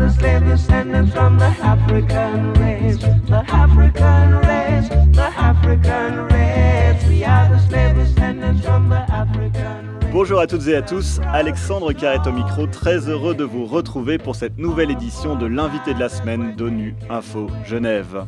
the 0.00 0.10
slave 0.10 0.44
descendants 0.46 1.12
from 1.12 1.38
the 1.38 1.52
African 1.62 2.54
race. 2.54 2.96
The 2.96 3.44
African 3.48 4.38
race, 4.48 4.88
the 5.12 5.28
African 5.36 6.26
race. 6.28 7.04
We 7.06 7.22
are 7.24 7.48
the 7.50 7.58
slave 7.68 7.94
descendants 7.94 8.64
from 8.64 8.88
the 8.88 9.02
African 9.12 10.00
race. 10.00 10.10
Bonjour 10.12 10.40
à 10.40 10.46
toutes 10.46 10.66
et 10.68 10.74
à 10.74 10.82
tous, 10.82 11.20
Alexandre 11.32 11.92
Carrette 11.92 12.26
au 12.26 12.32
micro, 12.32 12.66
très 12.66 13.08
heureux 13.08 13.34
de 13.34 13.44
vous 13.44 13.66
retrouver 13.66 14.16
pour 14.16 14.36
cette 14.36 14.58
nouvelle 14.58 14.90
édition 14.90 15.36
de 15.36 15.46
l'invité 15.46 15.92
de 15.92 16.00
la 16.00 16.08
semaine 16.08 16.56
d'ONU 16.56 16.96
Info 17.10 17.48
Genève. 17.66 18.24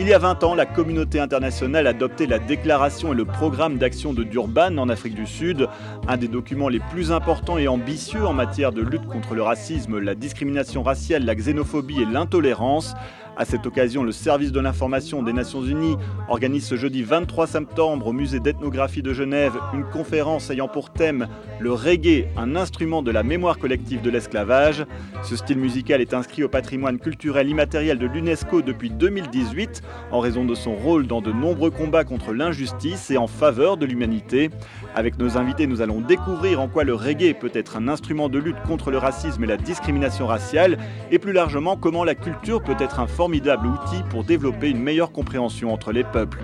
Il 0.00 0.06
y 0.06 0.14
a 0.14 0.18
20 0.18 0.44
ans, 0.44 0.54
la 0.54 0.64
communauté 0.64 1.18
internationale 1.18 1.88
adoptait 1.88 2.26
la 2.26 2.38
déclaration 2.38 3.12
et 3.12 3.16
le 3.16 3.24
programme 3.24 3.78
d'action 3.78 4.12
de 4.12 4.22
Durban 4.22 4.78
en 4.78 4.88
Afrique 4.88 5.16
du 5.16 5.26
Sud, 5.26 5.66
un 6.06 6.16
des 6.16 6.28
documents 6.28 6.68
les 6.68 6.78
plus 6.78 7.10
importants 7.10 7.58
et 7.58 7.66
ambitieux 7.66 8.24
en 8.24 8.32
matière 8.32 8.70
de 8.70 8.80
lutte 8.80 9.06
contre 9.06 9.34
le 9.34 9.42
racisme, 9.42 9.98
la 9.98 10.14
discrimination 10.14 10.84
raciale, 10.84 11.24
la 11.24 11.34
xénophobie 11.34 12.00
et 12.00 12.04
l'intolérance. 12.04 12.94
À 13.40 13.44
cette 13.44 13.66
occasion, 13.66 14.02
le 14.02 14.10
service 14.10 14.50
de 14.50 14.58
l'information 14.58 15.22
des 15.22 15.32
Nations 15.32 15.62
Unies 15.62 15.96
organise 16.28 16.66
ce 16.66 16.74
jeudi 16.74 17.04
23 17.04 17.46
septembre 17.46 18.08
au 18.08 18.12
musée 18.12 18.40
d'ethnographie 18.40 19.00
de 19.00 19.12
Genève 19.12 19.56
une 19.74 19.84
conférence 19.84 20.50
ayant 20.50 20.66
pour 20.66 20.90
thème 20.90 21.28
le 21.60 21.72
reggae, 21.72 22.26
un 22.36 22.56
instrument 22.56 23.00
de 23.00 23.12
la 23.12 23.22
mémoire 23.22 23.60
collective 23.60 24.02
de 24.02 24.10
l'esclavage. 24.10 24.84
Ce 25.22 25.36
style 25.36 25.58
musical 25.58 26.00
est 26.00 26.14
inscrit 26.14 26.42
au 26.42 26.48
patrimoine 26.48 26.98
culturel 26.98 27.48
immatériel 27.48 27.98
de 27.98 28.06
l'UNESCO 28.06 28.60
depuis 28.60 28.90
2018 28.90 29.82
en 30.10 30.18
raison 30.18 30.44
de 30.44 30.56
son 30.56 30.74
rôle 30.74 31.06
dans 31.06 31.20
de 31.20 31.30
nombreux 31.30 31.70
combats 31.70 32.02
contre 32.02 32.32
l'injustice 32.32 33.08
et 33.12 33.18
en 33.18 33.28
faveur 33.28 33.76
de 33.76 33.86
l'humanité. 33.86 34.50
Avec 34.96 35.16
nos 35.16 35.38
invités, 35.38 35.68
nous 35.68 35.80
allons 35.80 36.00
découvrir 36.00 36.60
en 36.60 36.66
quoi 36.66 36.82
le 36.82 36.94
reggae 36.94 37.34
peut 37.38 37.52
être 37.54 37.76
un 37.76 37.86
instrument 37.86 38.28
de 38.28 38.40
lutte 38.40 38.60
contre 38.66 38.90
le 38.90 38.98
racisme 38.98 39.44
et 39.44 39.46
la 39.46 39.56
discrimination 39.56 40.26
raciale 40.26 40.76
et 41.12 41.20
plus 41.20 41.32
largement 41.32 41.76
comment 41.76 42.02
la 42.02 42.16
culture 42.16 42.64
peut 42.64 42.74
être 42.80 42.98
un 42.98 43.06
formidable 43.28 43.66
outil 43.66 44.02
pour 44.08 44.24
développer 44.24 44.70
une 44.70 44.82
meilleure 44.82 45.12
compréhension 45.12 45.70
entre 45.70 45.92
les 45.92 46.02
peuples. 46.02 46.42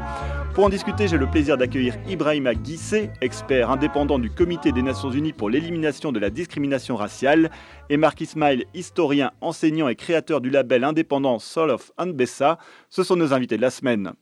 Pour 0.52 0.64
en 0.66 0.68
discuter, 0.68 1.08
j'ai 1.08 1.16
le 1.16 1.26
plaisir 1.26 1.56
d'accueillir 1.56 1.96
Ibrahima 2.06 2.54
Guissé, 2.54 3.08
expert 3.22 3.70
indépendant 3.70 4.18
du 4.18 4.28
Comité 4.28 4.70
des 4.70 4.82
Nations 4.82 5.10
Unies 5.10 5.32
pour 5.32 5.48
l'élimination 5.48 6.12
de 6.12 6.18
la 6.18 6.28
discrimination 6.28 6.94
raciale, 6.94 7.50
et 7.88 7.96
Marc 7.96 8.20
Ismail, 8.20 8.66
historien, 8.74 9.30
enseignant 9.40 9.88
et 9.88 9.96
créateur 9.96 10.42
du 10.42 10.50
label 10.50 10.84
indépendant 10.84 11.38
Soul 11.38 11.70
of 11.70 11.90
Anbessa. 11.96 12.58
Ce 12.90 13.02
sont 13.02 13.16
nos 13.16 13.32
invités 13.32 13.56
de 13.56 13.62
la 13.62 13.70
semaine. 13.70 14.12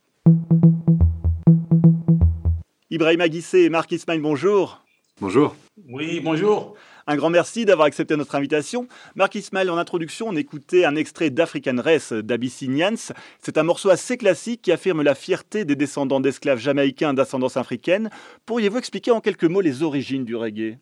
Ibrahima 2.93 3.29
Guissé 3.29 3.63
et 3.63 3.71
Marc 3.71 3.91
Ismail, 3.91 4.21
bonjour. 4.21 4.85
Bonjour. 5.21 5.57
Oui, 5.89 6.21
bonjour. 6.21 6.77
Un 7.07 7.17
grand 7.17 7.31
merci 7.31 7.65
d'avoir 7.65 7.87
accepté 7.87 8.17
notre 8.17 8.35
invitation. 8.35 8.87
Marc 9.17 9.35
Ismail, 9.35 9.69
en 9.71 9.77
introduction, 9.77 10.29
on 10.29 10.37
écoutait 10.37 10.85
un 10.85 10.95
extrait 10.95 11.31
d'African 11.31 11.77
Race 11.79 12.13
d'Abyssinians. 12.13 13.13
C'est 13.41 13.59
un 13.59 13.63
morceau 13.65 13.91
assez 13.91 14.17
classique 14.17 14.63
qui 14.63 14.73
affirme 14.73 15.03
la 15.03 15.15
fierté 15.15 15.65
des 15.65 15.75
descendants 15.75 16.21
d'esclaves 16.21 16.59
jamaïcains 16.59 17.15
d'ascendance 17.15 17.57
africaine. 17.57 18.11
Pourriez-vous 18.47 18.79
expliquer 18.79 19.11
en 19.11 19.21
quelques 19.21 19.45
mots 19.45 19.61
les 19.61 19.83
origines 19.83 20.25
du 20.25 20.37
reggae? 20.37 20.79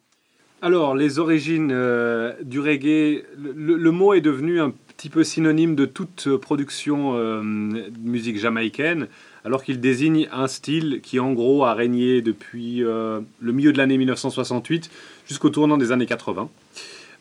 Alors, 0.63 0.95
les 0.95 1.19
origines 1.19 1.71
euh, 1.73 2.35
du 2.43 2.61
reggae, 2.61 3.25
le, 3.39 3.77
le, 3.77 3.91
mot 3.91 4.13
est 4.13 4.21
devenu 4.21 4.61
un 4.61 4.75
peu 5.09 5.25
synonyme 5.25 5.75
de 5.75 5.87
toute 5.87 6.29
production 6.37 7.15
euh, 7.15 7.43
musique 7.43 8.39
jamaïcaine 8.39 9.09
alors 9.45 9.65
qu'il 9.65 9.81
désigne 9.81 10.29
un 10.33 10.47
style 10.47 11.01
qui 11.03 11.19
en 11.19 11.33
gros 11.33 11.65
a 11.65 11.75
régné 11.75 12.21
depuis 12.21 12.85
euh, 12.85 13.21
le 13.41 13.53
milieu 13.53 13.73
de 13.73 13.79
l'année 13.79 13.97
1968 13.97 14.91
jusqu'au 15.27 15.49
tournant 15.49 15.79
des 15.79 15.93
années 15.93 16.07
80. 16.07 16.51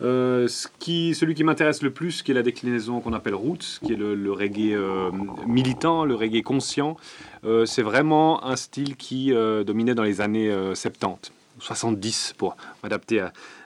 Euh, 0.01 0.47
ce 0.47 0.67
qui, 0.79 1.13
celui 1.13 1.35
qui 1.35 1.43
m'intéresse 1.43 1.81
le 1.81 1.91
plus, 1.91 2.21
qui 2.21 2.31
est 2.31 2.33
la 2.33 2.43
déclinaison 2.43 3.01
qu'on 3.01 3.13
appelle 3.13 3.35
roots, 3.35 3.79
qui 3.83 3.93
est 3.93 3.97
le, 3.97 4.31
reggae 4.31 4.77
militant, 5.45 6.05
le 6.05 6.15
reggae 6.15 6.41
conscient, 6.41 6.97
c'est 7.65 7.81
vraiment 7.81 8.45
un 8.45 8.55
style 8.55 8.95
qui 8.95 9.33
dominait 9.65 9.95
dans 9.95 10.03
les 10.03 10.21
années 10.21 10.53
70. 10.73 11.31
70 11.59 12.33
pour 12.37 12.55
m'adapter 12.83 13.19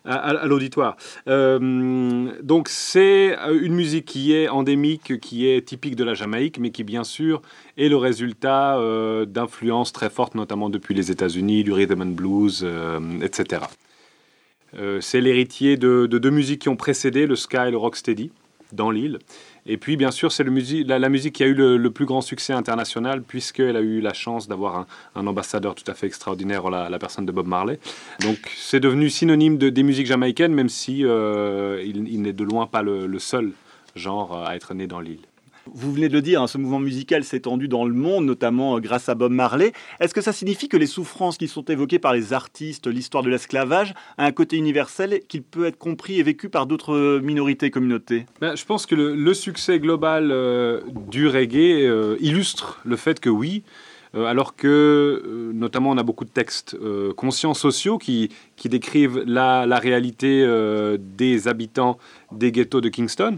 à, 0.05 0.45
l'auditoire. 0.45 0.97
Euh, 1.27 2.31
donc 2.41 2.69
c'est 2.69 3.35
une 3.51 3.73
musique 3.73 4.05
qui 4.05 4.33
est 4.33 4.49
endémique, 4.49 5.19
qui 5.19 5.47
est 5.47 5.65
typique 5.65 5.95
de 5.95 6.03
la 6.03 6.13
Jamaïque, 6.13 6.59
mais 6.59 6.71
qui 6.71 6.83
bien 6.83 7.03
sûr 7.03 7.41
est 7.77 7.89
le 7.89 7.97
résultat 7.97 8.77
euh, 8.77 9.25
d'influences 9.25 9.93
très 9.93 10.09
fortes, 10.09 10.35
notamment 10.35 10.69
depuis 10.69 10.93
les 10.93 11.11
États-Unis, 11.11 11.63
du 11.63 11.71
rhythm 11.71 12.01
and 12.01 12.05
blues, 12.07 12.61
euh, 12.63 12.99
etc. 13.21 13.63
c'est 15.01 15.21
l'héritier 15.21 15.77
de, 15.77 16.07
de 16.07 16.17
deux 16.17 16.31
musiques 16.31 16.61
qui 16.61 16.69
ont 16.69 16.75
précédé, 16.75 17.27
le 17.27 17.35
ska 17.35 17.67
et 17.67 17.71
le 17.71 17.77
rocksteady, 17.77 18.31
dans 18.71 18.89
l'île. 18.91 19.19
Et 19.65 19.77
puis, 19.77 19.95
bien 19.95 20.11
sûr, 20.11 20.31
c'est 20.31 20.43
la, 20.43 21.09
musique 21.09 21.35
qui 21.35 21.43
a 21.43 21.47
eu 21.47 21.53
le, 21.53 21.89
plus 21.89 22.05
grand 22.05 22.21
succès 22.21 22.51
international, 22.51 23.21
puisqu'elle 23.21 23.77
a 23.77 23.81
eu 23.81 24.01
la 24.01 24.13
chance 24.13 24.47
d'avoir 24.47 24.85
un, 25.15 25.27
ambassadeur 25.27 25.73
tout 25.73 25.89
à 25.89 25.93
fait 25.93 26.07
extraordinaire, 26.07 26.69
la, 26.69 26.99
personne 26.99 27.25
de 27.25 27.31
Bob 27.31 27.47
Marley. 27.47 27.79
Donc, 28.21 28.37
c'est 28.57 28.81
devenu 28.81 29.09
synonyme 29.09 29.57
de, 29.57 29.69
des 29.69 29.83
musiques 29.83 30.07
jamaïcaines, 30.07 30.53
même 30.53 30.69
si 30.69 31.05
euh, 31.05 31.81
il, 31.85 32.21
n'est 32.21 32.33
de 32.33 32.43
loin 32.43 32.67
pas 32.67 32.81
le, 32.81 33.19
seul 33.19 33.51
genre 33.95 34.45
à 34.45 34.55
être 34.55 34.73
né 34.73 34.87
dans 34.87 34.99
l'île. 34.99 35.21
Vous 35.71 35.93
venez 35.93 36.09
de 36.09 36.13
le 36.13 36.21
dire, 36.21 36.41
hein, 36.41 36.47
ce 36.47 36.57
mouvement 36.57 36.79
musical 36.79 37.23
s'est 37.23 37.37
étendu 37.37 37.67
dans 37.67 37.85
le 37.85 37.93
monde, 37.93 38.25
notamment 38.25 38.75
euh, 38.75 38.79
grâce 38.79 39.07
à 39.07 39.15
Bob 39.15 39.31
Marley. 39.31 39.71
Est-ce 39.99 40.13
que 40.13 40.21
ça 40.21 40.33
signifie 40.33 40.67
que 40.67 40.75
les 40.77 40.87
souffrances 40.87 41.37
qui 41.37 41.47
sont 41.47 41.63
évoquées 41.65 41.99
par 41.99 42.13
les 42.13 42.33
artistes, 42.33 42.87
l'histoire 42.87 43.23
de 43.23 43.29
l'esclavage, 43.29 43.93
a 44.17 44.25
un 44.25 44.31
côté 44.31 44.57
universel 44.57 45.21
qu'il 45.27 45.41
peut 45.41 45.65
être 45.65 45.77
compris 45.77 46.19
et 46.19 46.23
vécu 46.23 46.49
par 46.49 46.65
d'autres 46.65 47.19
minorités 47.23 47.67
et 47.67 47.71
communautés? 47.71 48.25
Ben, 48.41 48.55
Je 48.55 48.65
pense 48.65 48.85
que 48.85 48.95
le, 48.95 49.33
succès 49.33 49.79
global 49.79 50.31
euh, 50.31 50.81
du 51.09 51.27
reggae 51.27 51.85
euh, 51.85 52.17
illustre 52.19 52.81
le 52.83 52.97
fait 52.97 53.19
que 53.19 53.29
oui, 53.29 53.63
euh, 54.15 54.25
alors 54.25 54.55
que 54.55 54.67
euh, 54.67 55.51
notamment 55.53 55.89
on 55.89 55.97
a 55.97 56.03
beaucoup 56.03 56.25
de 56.25 56.29
textes 56.29 56.75
euh, 56.75 57.13
conscients 57.13 57.55
sociaux 57.55 57.97
qui, 57.97 58.29
qui 58.55 58.69
décrivent 58.69 59.23
la 59.25 59.65
réalité 59.79 60.45
des 60.99 61.47
habitants 61.47 61.97
des 62.31 62.51
ghettos 62.51 62.81
de 62.81 62.89
Kingston 62.89 63.37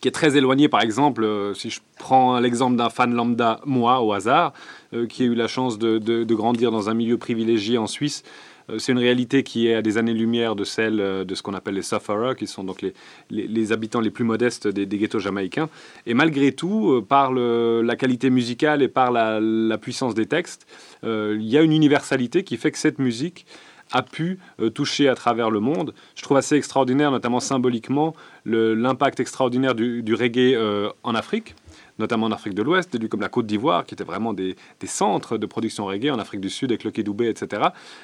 qui 0.00 0.08
est 0.08 0.12
très 0.12 0.36
éloigné, 0.36 0.68
par 0.68 0.82
exemple, 0.82 1.24
euh, 1.24 1.54
si 1.54 1.70
je 1.70 1.80
prends 1.98 2.38
l'exemple 2.40 2.76
d'un 2.76 2.90
fan 2.90 3.14
lambda, 3.14 3.60
moi, 3.64 4.00
au 4.00 4.12
hasard, 4.12 4.52
euh, 4.94 5.06
qui 5.06 5.22
a 5.22 5.26
eu 5.26 5.34
la 5.34 5.48
chance 5.48 5.78
de, 5.78 6.24
grandir 6.34 6.70
dans 6.70 6.90
un 6.90 6.94
milieu 6.94 7.18
privilégié 7.18 7.78
en 7.78 7.86
Suisse, 7.86 8.22
euh, 8.70 8.78
c'est 8.78 8.92
une 8.92 8.98
réalité 8.98 9.42
qui 9.42 9.68
est 9.68 9.74
à 9.74 9.82
des 9.82 9.98
années-lumière 9.98 10.54
de 10.56 10.64
celle 10.64 10.96
de 10.96 11.34
ce 11.34 11.42
qu'on 11.42 11.54
appelle 11.54 11.74
les 11.74 11.82
sufferers, 11.82 12.36
qui 12.36 12.46
sont 12.46 12.64
donc 12.64 12.84
les, 13.30 13.72
habitants 13.72 14.00
les 14.00 14.10
plus 14.10 14.24
modestes 14.24 14.68
des, 14.68 14.86
ghettos 14.86 15.20
jamaïcains. 15.20 15.68
Et 16.06 16.14
malgré 16.14 16.52
tout, 16.52 17.04
par 17.08 17.32
la 17.32 17.96
qualité 17.96 18.30
musicale 18.30 18.82
et 18.82 18.88
par 18.88 19.10
la 19.10 19.78
puissance 19.78 20.14
des 20.14 20.26
textes, 20.26 20.66
il 21.02 21.42
y 21.42 21.56
a 21.56 21.62
une 21.62 21.72
universalité 21.72 22.44
qui 22.44 22.56
fait 22.56 22.70
que 22.70 22.78
cette 22.78 22.98
musique 22.98 23.46
a 23.92 24.02
pu 24.02 24.38
euh, 24.60 24.70
toucher 24.70 25.08
à 25.08 25.14
travers 25.14 25.50
le 25.50 25.60
monde. 25.60 25.94
Je 26.14 26.22
trouve 26.22 26.36
assez 26.36 26.56
extraordinaire, 26.56 27.10
notamment 27.10 27.40
symboliquement, 27.40 28.14
l'impact 28.44 29.20
extraordinaire 29.20 29.74
du, 29.74 30.14
reggae 30.14 30.54
euh, 30.54 30.90
en 31.02 31.14
Afrique 31.14 31.54
notamment 31.98 32.26
en 32.26 32.32
Afrique 32.32 32.54
de 32.54 32.62
l'Ouest, 32.62 32.90
des 32.90 32.98
lieux 32.98 33.06
comme 33.06 33.20
la 33.20 33.28
Côte 33.28 33.46
d'Ivoire, 33.46 33.84
qui 33.84 33.94
étaient 33.94 34.02
vraiment 34.02 34.32
des, 34.32 34.56
centres 34.86 35.36
de 35.36 35.46
production 35.46 35.84
reggae, 35.84 36.10
en 36.10 36.18
Afrique 36.18 36.40
du 36.40 36.48
Sud 36.48 36.72
avec 36.72 36.84
le 36.84 36.90
Kédoubé, 36.90 37.28
etc. 37.28 37.62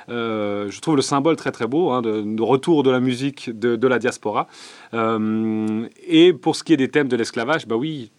Euh, 0.09 0.71
je 0.71 0.81
trouve 0.81 0.95
le 0.95 1.03
symbole 1.03 1.37
très 1.37 1.51
très 1.51 1.67
beau, 1.67 1.91
hein, 1.91 2.03
de, 2.03 2.43
retour 2.43 2.83
de 2.83 2.91
la 2.91 3.01
musique 3.01 3.51
de, 3.59 3.89
la 3.89 3.99
diaspora. 3.99 4.47
Et 4.93 6.33
pour 6.33 6.55
ce 6.55 6.63
qui 6.63 6.75
est 6.75 6.77
des 6.77 6.91
thèmes 6.91 7.09
de 7.09 7.17
l'esclavage, 7.17 7.67
bah 7.67 7.77
oui, 7.77 8.13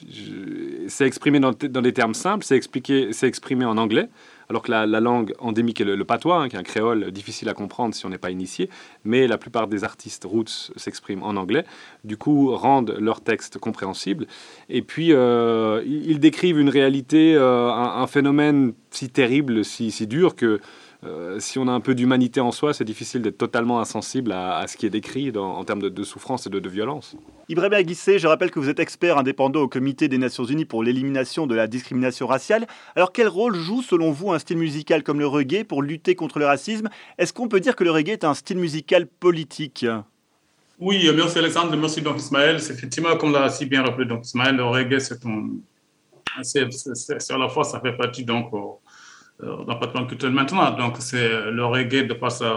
c'est 0.88 1.06
exprimé 1.06 1.40
dans, 1.40 1.52
dans, 1.52 1.82
des 1.82 1.94
termes 1.94 2.16
simples, 2.16 2.44
c'est 2.44 3.28
exprimé 3.28 3.64
en 3.64 3.78
anglais 3.78 4.10
alors 4.50 4.64
que 4.64 4.72
la, 4.72 4.88
la 4.88 5.00
langue 5.00 5.34
endémique 5.38 5.80
est 5.80 5.86
le, 5.86 5.96
le 5.96 6.06
patois, 6.06 6.38
hein, 6.38 6.50
qui 6.50 6.56
est 6.56 6.60
un 6.60 6.64
créole 6.64 7.12
difficile 7.12 7.50
à 7.50 7.54
comprendre 7.54 7.94
si 7.94 8.06
on 8.08 8.10
n'est 8.10 8.18
pas 8.18 8.32
initié, 8.32 8.68
mais 9.04 9.28
la 9.28 9.38
plupart 9.38 9.68
des 9.68 9.84
artistes 9.84 10.26
roots 10.26 10.72
s'expriment 10.76 11.22
en 11.22 11.36
anglais, 11.36 11.66
du 12.04 12.18
coup 12.18 12.56
rendent 12.56 12.96
leurs 13.00 13.22
textes 13.22 13.60
compréhensibles, 13.60 14.26
et 14.68 14.82
puis 14.82 15.14
euh, 15.14 15.84
ils 15.86 16.20
décrivent 16.20 16.60
une 16.60 16.70
réalité, 16.70 17.36
euh, 17.36 17.72
un, 17.72 18.02
un, 18.02 18.08
phénomène 18.08 18.74
si 18.90 19.10
terrible, 19.10 19.64
si, 19.64 19.92
si 19.92 20.08
dur 20.08 20.36
que 20.36 20.60
euh, 21.06 21.40
si 21.40 21.58
on 21.58 21.68
a 21.70 21.72
un 21.72 21.80
peu 21.80 21.96
d'humanité 21.96 22.42
en 22.42 22.52
soi, 22.52 22.74
c'est 22.74 22.84
difficile 22.84 23.22
d'être 23.22 23.38
totalement 23.38 23.80
insensible 23.80 24.34
à, 24.34 24.58
à, 24.58 24.68
ce 24.68 24.76
qui 24.76 24.86
est 24.86 24.90
décrit 24.90 25.32
dans, 25.32 25.56
en 25.56 25.64
termes 25.64 25.82
de, 25.82 25.88
de, 25.88 26.04
souffrance 26.04 26.46
et 26.46 26.50
de, 26.50 26.60
de 26.60 26.70
violence. 26.70 27.16
Ibrahim 27.48 27.72
Aguissé, 27.72 28.20
je 28.20 28.28
rappelle 28.28 28.52
que 28.52 28.60
vous 28.60 28.68
êtes 28.68 28.80
expert 28.80 29.18
indépendant 29.18 29.62
au 29.62 29.70
Comité 29.70 30.10
des 30.10 30.18
Nations 30.18 30.44
Unies 30.44 30.66
pour 30.66 30.84
l'élimination 30.84 31.48
de 31.48 31.56
la 31.56 31.68
discrimination 31.68 32.28
raciale. 32.28 32.68
Alors 32.98 33.14
quel 33.14 33.30
rôle 33.30 33.56
joue 33.56 33.82
selon 33.82 34.12
vous 34.12 34.34
un 34.34 34.40
style 34.40 34.58
musical 34.58 35.04
comme 35.04 35.20
le 35.20 35.28
reggae 35.28 35.64
pour 35.64 35.82
lutter 35.82 36.16
contre 36.16 36.38
le 36.38 36.46
racisme? 36.46 36.90
Est-ce 37.18 37.32
qu'on 37.32 37.48
peut 37.48 37.62
dire 37.62 37.78
que 37.78 37.86
le 37.86 37.92
reggae 37.92 38.10
est 38.10 38.26
un 38.26 38.34
style 38.34 38.58
musical 38.58 39.08
politique? 39.08 39.86
Oui, 40.82 41.10
merci 41.16 41.40
Alexandre, 41.40 41.78
merci 41.78 42.02
donc 42.02 42.18
Ismaël. 42.18 42.60
C'est 42.60 42.74
effectivement, 42.74 43.16
comme 43.16 43.32
l'a 43.32 43.50
si 43.50 43.66
bien 43.66 43.84
rappelé 43.84 44.06
donc 44.06 44.26
Ismaël, 44.26 44.58
le 44.58 44.66
reggae, 44.66 45.00
c'est 45.00 45.24
à 47.32 47.38
la 47.38 47.48
fois, 47.48 47.64
ça 47.64 47.80
fait 47.80 47.94
partie 47.94 48.26
donc... 48.26 48.52
Le 49.42 49.80
patrimoine 49.80 50.08
culturel 50.08 50.34
maintenant. 50.34 50.72
Donc, 50.72 50.98
c'est 51.00 51.30
le 51.52 51.66
reggae 51.66 52.08
de 52.08 52.14
par 52.14 52.32
sa, 52.32 52.52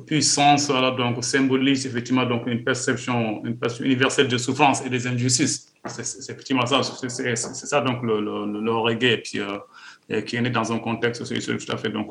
puissance 0.00 0.68
donc, 0.68 1.22
symbolise 1.22 1.86
effectivement 1.86 2.26
donc, 2.26 2.46
une, 2.46 2.64
perception, 2.64 3.44
une 3.44 3.56
perception 3.56 3.84
universelle 3.86 4.28
de 4.28 4.38
souffrance 4.38 4.84
et 4.84 4.90
des 4.90 5.06
injustices. 5.06 5.72
C'est 5.86 6.32
effectivement 6.32 6.66
ça, 6.66 6.82
c'est 6.82 7.08
ça 7.54 7.80
donc 7.80 8.02
le, 8.02 8.20
le, 8.20 8.72
reggae 8.72 9.22
puis, 9.22 9.40
euh, 9.40 10.22
qui 10.22 10.36
est 10.36 10.40
né 10.40 10.50
dans 10.50 10.72
un 10.72 10.78
contexte 10.78 11.22
tout 11.24 11.72
à 11.72 11.76
fait 11.76 11.90
donc, 11.90 12.08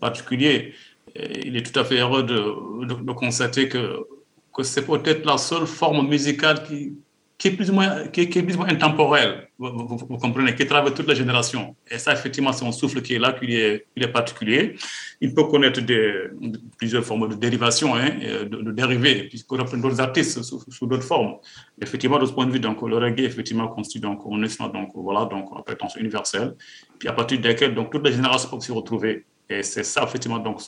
particulier. 0.00 0.74
il 1.16 1.56
est 1.56 1.72
tout 1.72 1.78
à 1.78 1.84
fait 1.84 2.00
heureux 2.00 2.22
de, 2.22 3.12
constater 3.12 3.68
que, 3.68 4.00
que 4.54 4.62
c'est 4.62 4.84
peut-être 4.84 5.24
la 5.24 5.38
seule 5.38 5.66
forme 5.66 6.06
musicale 6.06 6.64
qui, 6.64 6.98
qui 7.38 7.48
est 7.48 7.52
plus 7.52 7.70
ou 7.70 7.74
moins, 7.74 8.08
qui 8.08 8.22
est, 8.22 8.42
plus 8.42 8.56
ou 8.56 8.58
moins 8.58 8.68
intemporel, 8.68 9.48
vous, 9.60 10.16
comprenez, 10.16 10.54
qui 10.54 10.66
traverse 10.66 10.94
toute 10.94 11.06
la 11.06 11.14
génération. 11.14 11.76
Et 11.90 11.98
ça, 11.98 12.14
effectivement, 12.14 12.52
c'est 12.52 12.64
un 12.64 12.72
souffle 12.72 13.02
qui 13.02 13.14
est 13.14 13.18
là, 13.18 13.32
qui 13.32 13.54
est, 13.54 13.86
particulier. 14.10 14.76
Il 15.20 15.34
peut 15.34 15.44
connaître 15.44 15.82
des, 15.82 16.30
plusieurs 16.78 17.04
formes 17.04 17.28
de 17.28 17.34
dérivation, 17.34 17.94
hein, 17.94 18.10
de, 18.50 18.72
dérivés, 18.72 19.24
puisqu'on 19.24 19.58
reprend 19.58 19.76
d'autres 19.76 20.00
artistes 20.00 20.42
sous, 20.42 20.86
d'autres 20.86 21.04
formes. 21.04 21.36
Effectivement, 21.80 22.18
de 22.18 22.24
ce 22.24 22.32
point 22.32 22.46
de 22.46 22.52
vue, 22.52 22.60
donc, 22.60 22.80
le 22.80 22.96
reggae, 22.96 23.20
effectivement, 23.20 23.68
constitue 23.68 24.00
donc, 24.00 24.22
un 24.30 24.42
instrument, 24.42 24.70
donc, 24.70 24.92
voilà, 24.94 25.26
donc, 25.26 25.50
une 25.54 25.62
prétention 25.62 26.00
universelle, 26.00 26.54
puis 26.98 27.08
à 27.08 27.12
partir 27.12 27.38
desquelles, 27.38 27.74
donc, 27.74 27.92
toute 27.92 28.04
la 28.04 28.12
génération 28.12 28.48
peut 28.48 28.60
s'y 28.60 28.72
retrouver. 28.72 29.26
Et 29.50 29.62
c'est 29.62 29.84
ça, 29.84 30.04
effectivement, 30.04 30.38
donc, 30.38 30.62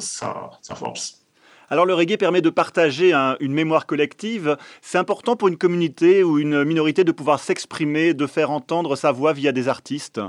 sa 0.00 0.74
force. 0.76 1.27
Alors 1.70 1.84
le 1.84 1.94
reggae 1.94 2.16
permet 2.16 2.40
de 2.40 2.50
partager 2.50 3.12
une 3.40 3.52
mémoire 3.52 3.86
collective. 3.86 4.56
C'est 4.80 4.98
important 4.98 5.36
pour 5.36 5.48
une 5.48 5.58
communauté 5.58 6.22
ou 6.24 6.38
une 6.38 6.64
minorité 6.64 7.04
de 7.04 7.12
pouvoir 7.12 7.40
s'exprimer, 7.40 8.14
de 8.14 8.26
faire 8.26 8.50
entendre 8.50 8.96
sa 8.96 9.12
voix 9.12 9.32
via 9.34 9.52
des 9.52 9.68
artistes? 9.68 10.20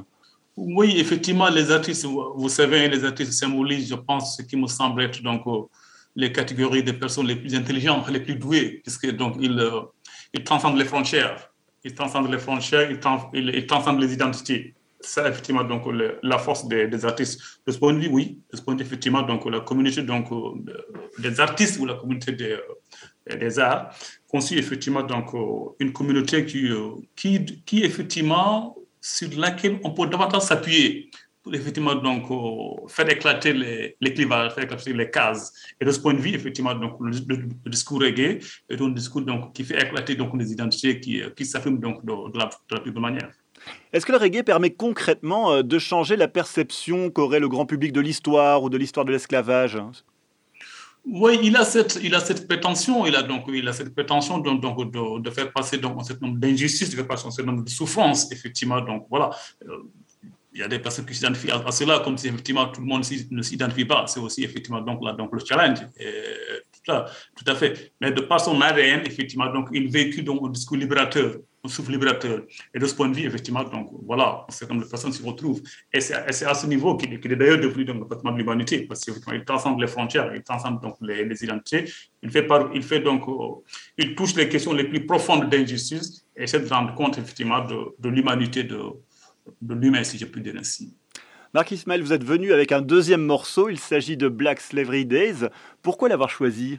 Oui, 0.58 0.96
effectivement, 0.98 1.48
les 1.50 1.72
artistes, 1.72 2.06
vous 2.06 2.50
savez, 2.50 2.90
les 2.90 3.06
artistes 3.06 3.32
symbolisent, 3.32 3.88
je 3.88 3.96
pense, 3.96 4.36
ce 4.36 4.42
qui 4.42 4.58
me 4.58 4.68
semble 4.68 5.02
être 5.04 5.24
donc 5.24 5.44
euh, 5.48 5.62
les 6.18 6.34
catégories 6.34 6.84
des 6.84 6.92
personnes 6.92 7.28
les 7.28 7.38
plus 7.38 7.56
intelligentes, 7.56 8.10
les 8.10 8.20
plus 8.20 8.36
douées, 8.36 8.82
puisque 8.84 9.10
donc 9.12 9.36
ils, 9.40 9.58
euh, 9.58 9.82
transcendent 10.44 10.78
les 10.78 10.84
frontières. 10.84 11.50
Ils 11.86 11.94
transcendent 11.94 12.30
les 12.30 12.40
frontières, 12.40 12.92
ils 12.92 13.00
transcendent 13.00 14.02
les 14.02 14.14
identités 14.14 14.76
ça, 15.02 15.30
effectivement, 15.30 15.64
donc, 15.64 15.84
la 16.24 16.38
force 16.38 16.68
des, 16.68 17.06
artistes. 17.06 17.42
De 17.66 17.72
ce 17.72 17.78
point 17.78 17.94
de 17.94 18.00
vue, 18.00 18.10
oui. 18.12 18.40
De 18.52 18.58
ce 18.58 18.62
point 18.62 18.76
de 18.76 18.82
vue, 18.82 18.86
effectivement, 18.88 19.22
donc, 19.22 19.46
la 19.46 19.62
communauté 19.62 20.04
donc, 20.04 20.32
euh, 20.32 20.54
des 21.20 21.40
artistes 21.40 21.80
ou 21.80 21.86
la 21.86 21.96
communauté 21.96 22.34
des, 22.34 22.58
euh, 23.32 23.36
des 23.38 23.60
arts 23.60 23.94
constitue 24.28 24.60
effectivement 24.60 25.04
donc, 25.04 25.34
euh, 25.34 25.76
une 25.80 25.94
communauté 25.94 26.46
qui, 26.46 26.70
qui, 27.16 27.46
qui, 27.66 27.84
effectivement, 27.84 28.76
sur 29.00 29.30
laquelle 29.38 29.80
on 29.84 29.92
peut 29.92 30.08
davantage 30.08 30.42
s'appuyer 30.42 31.10
pour 31.42 31.56
effectivement 31.56 31.96
donc 31.96 32.28
faire 32.90 33.10
éclater 33.10 33.54
les, 33.54 33.96
les, 34.02 34.14
clivages, 34.14 34.54
faire 34.54 34.66
éclater 34.66 34.92
les 34.92 35.10
cases. 35.10 35.54
Et 35.80 35.86
de 35.86 35.92
ce 35.92 36.00
point 36.02 36.14
de 36.14 36.20
vue, 36.20 36.34
effectivement, 36.36 36.76
donc 36.76 36.98
le, 37.00 37.12
discours 37.68 38.02
reggae 38.02 38.40
est 38.70 38.82
un 38.82 38.90
discours 38.90 39.22
donc 39.22 39.54
qui 39.54 39.64
fait 39.64 39.82
éclater 39.82 40.16
donc 40.16 40.38
les 40.38 40.52
identités 40.52 41.00
qui, 41.00 41.22
qui 41.38 41.46
s'affirment 41.46 41.80
donc 41.80 42.04
de, 42.04 42.38
la, 42.38 42.48
de 42.48 42.76
la 42.76 42.82
plus 42.82 42.92
bonne 42.92 43.04
manière. 43.04 43.32
Est-ce 43.94 44.06
que 44.06 44.12
le 44.12 44.18
reggae 44.18 44.44
permet 44.44 44.72
concrètement 44.72 45.52
euh, 45.52 45.64
de 45.64 45.80
changer 45.80 46.16
la 46.16 46.28
perception 46.28 47.10
qu'aurait 47.10 47.40
le 47.40 47.50
grand 47.50 47.66
public 47.66 47.92
de 47.92 48.02
l'histoire 48.02 48.64
ou 48.64 48.70
de 48.70 48.78
l'histoire 48.78 49.06
de 49.06 49.12
l'esclavage? 49.12 49.80
Oui, 51.06 51.40
il 51.42 51.56
a 51.56 51.66
cette, 51.66 52.00
il 52.04 52.14
a 52.14 52.20
cette 52.20 52.48
prétention, 52.48 53.06
il 53.06 53.16
a 53.16 53.24
donc, 53.24 53.46
il 53.48 53.68
a 53.68 53.74
cette 53.74 53.94
prétention 53.94 54.38
donc, 54.38 54.92
de, 55.24 55.30
faire 55.32 55.52
passer 55.52 55.78
donc, 55.78 56.00
un 56.00 56.04
certain 56.04 56.28
nombre 56.28 56.40
d'injustices, 56.40 56.90
de 56.90 56.96
faire 56.96 57.08
passer 57.08 57.28
un 57.28 57.32
certain 57.32 57.52
nombre 57.52 57.64
de 57.64 57.70
souffrances, 57.70 58.32
effectivement. 58.32 58.82
Donc 58.82 59.08
voilà, 59.10 59.32
euh, 59.68 59.78
il 60.54 60.60
y 60.60 60.64
a 60.64 60.68
des 60.68 60.80
personnes 60.80 61.06
qui 61.06 61.16
s'identifient 61.16 61.52
à 61.52 61.72
cela, 61.72 62.00
comme 62.00 62.18
si 62.18 62.28
effectivement 62.28 62.68
tout 62.68 62.82
le 62.82 62.88
monde 62.88 63.04
ne 63.32 63.42
s'identifie 63.42 63.86
pas. 63.86 64.06
C'est 64.08 64.20
aussi 64.20 64.44
effectivement 64.44 64.82
donc, 64.82 65.04
là, 65.04 65.14
donc 65.14 65.32
le 65.34 65.40
challenge. 65.44 65.80
Tout, 66.84 67.46
à 67.52 67.56
fait. 67.56 67.94
Mais 68.02 68.12
de 68.12 68.22
par 68.22 68.42
son 68.42 68.60
ADN, 68.62 69.02
effectivement, 69.06 69.52
donc 69.52 69.70
il 69.72 69.90
vécut 69.90 70.24
donc 70.24 70.42
un 70.44 70.50
discours 70.50 70.78
libérateur 70.78 71.36
un 71.64 71.68
souffle 71.68 71.92
libérateur. 71.92 72.42
Et 72.74 72.80
de 72.80 72.86
ce 72.86 72.96
point 72.96 73.10
de 73.10 73.16
vue, 73.16 73.26
effectivement, 73.26 73.64
donc 73.64 73.90
voilà, 74.06 74.46
c'est 74.50 74.68
comme 74.68 74.82
les 74.82 74.88
personnes 74.88 75.12
s'y 75.12 75.24
retrouvent. 75.24 75.62
Et 75.92 76.00
c'est 76.00 76.46
à 76.46 76.54
ce 76.54 76.68
niveau 76.68 76.96
qu'il 76.96 77.14
est, 77.14 77.36
d'ailleurs 77.36 77.60
devenu 77.60 77.84
le 77.84 77.94
département 77.94 78.32
de 78.32 78.38
l'humanité, 78.38 78.86
parce 78.88 79.02
qu'il 79.02 79.44
transcende 79.46 79.80
les 79.80 79.88
frontières, 79.88 80.34
il 80.34 80.44
transcende 80.44 80.82
donc 80.82 80.96
les, 81.02 81.44
identités. 81.44 81.86
Il 82.24 82.32
fait, 82.32 83.00
donc, 83.00 83.28
euh, 83.28 83.62
il 83.98 84.16
touche 84.16 84.36
les 84.36 84.48
questions 84.48 84.74
les 84.74 84.86
plus 84.86 85.06
profondes 85.06 85.50
d'injustice 85.50 86.26
et 86.36 86.44
essaie 86.44 86.60
de 86.60 86.70
rendre 86.70 86.94
compte, 86.96 87.18
effectivement, 87.18 87.66
de, 87.66 87.96
de 88.00 88.10
l'humanité 88.10 88.64
de, 88.64 88.80
de 89.62 89.74
l'humain, 89.74 90.04
si 90.04 90.18
je 90.18 90.26
puis 90.26 90.42
dire 90.42 90.56
ainsi. 90.58 90.96
Marc 91.56 91.72
Ismail, 91.72 92.02
vous 92.02 92.14
êtes 92.14 92.24
venu 92.24 92.54
avec 92.54 92.72
un 92.72 92.82
deuxième 92.82 93.26
morceau, 93.26 93.70
il 93.70 93.80
s'agit 93.80 94.16
de 94.16 94.30
Black 94.30 94.62
Slavery 94.62 95.06
Days. 95.06 95.48
Pourquoi 95.82 96.08
l'avoir 96.08 96.30
choisi? 96.30 96.78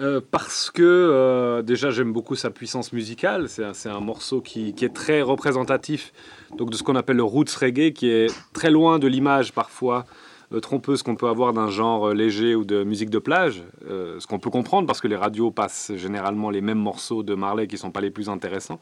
Euh, 0.00 0.20
parce 0.32 0.72
que 0.72 0.82
euh, 0.82 1.62
déjà 1.62 1.92
j'aime 1.92 2.12
beaucoup 2.12 2.34
sa 2.34 2.50
puissance 2.50 2.92
musicale, 2.92 3.48
c'est 3.48 3.88
un, 3.88 4.00
morceau 4.00 4.40
qui, 4.40 4.74
est 4.80 4.92
très 4.92 5.22
représentatif 5.22 6.12
donc 6.58 6.70
de 6.70 6.76
ce 6.76 6.82
qu'on 6.82 6.96
appelle 6.96 7.18
le 7.18 7.22
roots 7.22 7.54
reggae, 7.56 7.92
qui 7.92 8.10
est 8.10 8.26
très 8.52 8.72
loin 8.72 8.98
de 8.98 9.06
l'image 9.06 9.52
parfois 9.52 10.06
euh, 10.52 10.58
trompeuse 10.58 11.04
qu'on 11.04 11.14
peut 11.14 11.28
avoir 11.28 11.52
d'un 11.52 11.70
genre 11.70 12.12
léger 12.12 12.56
ou 12.56 12.64
de 12.64 12.82
musique 12.82 13.10
de 13.10 13.20
plage, 13.20 13.62
ce 13.88 14.26
qu'on 14.26 14.40
peut 14.40 14.50
comprendre 14.50 14.88
parce 14.88 15.00
que 15.00 15.06
les 15.06 15.14
radios 15.14 15.52
passent 15.52 15.92
généralement 15.94 16.50
les 16.50 16.60
mêmes 16.60 16.78
morceaux 16.78 17.22
de 17.22 17.36
Marley 17.36 17.68
qui 17.68 17.76
ne 17.76 17.80
sont 17.80 17.92
pas 17.92 18.00
les 18.00 18.10
plus 18.10 18.28
intéressants. 18.28 18.80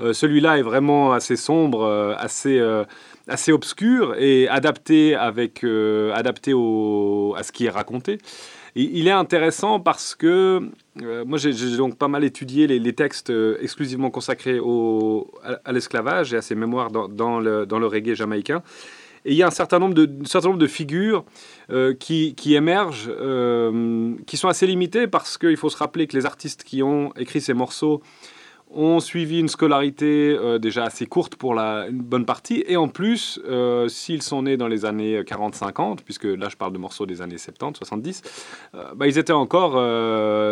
Celui-là 0.00 0.58
est 0.58 0.62
vraiment 0.62 1.14
assez 1.14 1.36
sombre, 1.36 2.14
assez, 2.18 2.60
assez 3.30 3.52
obscur 3.52 4.14
et 4.18 4.48
adapté, 4.48 5.14
avec, 5.14 5.64
adapté 5.64 6.52
au, 6.52 7.34
à 7.36 7.42
ce 7.42 7.52
qui 7.52 7.66
est 7.66 7.70
raconté 7.70 8.18
il 8.74 9.08
est 9.08 9.12
intéressant 9.12 9.80
parce 9.80 10.14
que 10.14 10.70
euh, 11.02 11.24
moi 11.24 11.38
j'ai 11.38 11.76
donc 11.76 11.96
pas 11.96 12.08
mal 12.08 12.24
étudié 12.24 12.66
les, 12.66 12.92
textes 12.92 13.30
euh, 13.30 13.58
exclusivement 13.60 14.10
consacrés 14.10 14.58
au, 14.60 15.30
à, 15.64 15.72
l'esclavage 15.72 16.34
et 16.34 16.36
à 16.36 16.42
ses 16.42 16.54
mémoires 16.54 16.90
dans, 16.90 17.40
le, 17.40 17.66
dans, 17.66 17.78
le, 17.78 17.86
reggae 17.86 18.14
jamaïcain. 18.14 18.62
Et 19.24 19.32
il 19.32 19.36
y 19.36 19.42
a 19.42 19.46
un 19.46 19.50
certain 19.50 19.78
nombre 19.78 19.94
de, 19.94 20.08
certain 20.24 20.48
nombre 20.48 20.60
de 20.60 20.66
figures 20.66 21.24
euh, 21.70 21.94
qui, 21.94 22.34
qui, 22.34 22.54
émergent, 22.54 23.10
qui 24.26 24.36
sont 24.36 24.48
assez 24.48 24.66
limitées 24.66 25.06
parce 25.06 25.36
qu'il 25.36 25.56
faut 25.56 25.68
se 25.68 25.76
rappeler 25.76 26.06
que 26.06 26.16
les 26.16 26.24
artistes 26.24 26.64
qui 26.64 26.82
ont 26.82 27.12
écrit 27.16 27.40
ces 27.40 27.54
morceaux 27.54 28.02
ont 28.72 29.00
suivi 29.00 29.40
une 29.40 29.48
scolarité 29.48 30.36
euh, 30.38 30.58
déjà 30.58 30.84
assez 30.84 31.06
courte 31.06 31.34
pour 31.34 31.54
la, 31.54 31.88
une 31.88 32.02
bonne 32.02 32.24
partie, 32.24 32.64
et 32.68 32.76
en 32.76 32.88
plus, 32.88 33.40
euh, 33.48 33.88
s'ils 33.88 34.22
sont 34.22 34.42
nés 34.42 34.56
dans 34.56 34.68
les 34.68 34.84
années 34.84 35.22
40-50, 35.22 35.98
puisque 36.04 36.24
là 36.24 36.48
je 36.48 36.56
parle 36.56 36.72
de 36.72 36.78
morceaux 36.78 37.06
des 37.06 37.20
années 37.20 37.36
70-70, 37.36 38.22
euh, 38.74 38.84
bah, 38.94 39.08
ils 39.08 39.18
étaient 39.18 39.32
encore, 39.32 39.72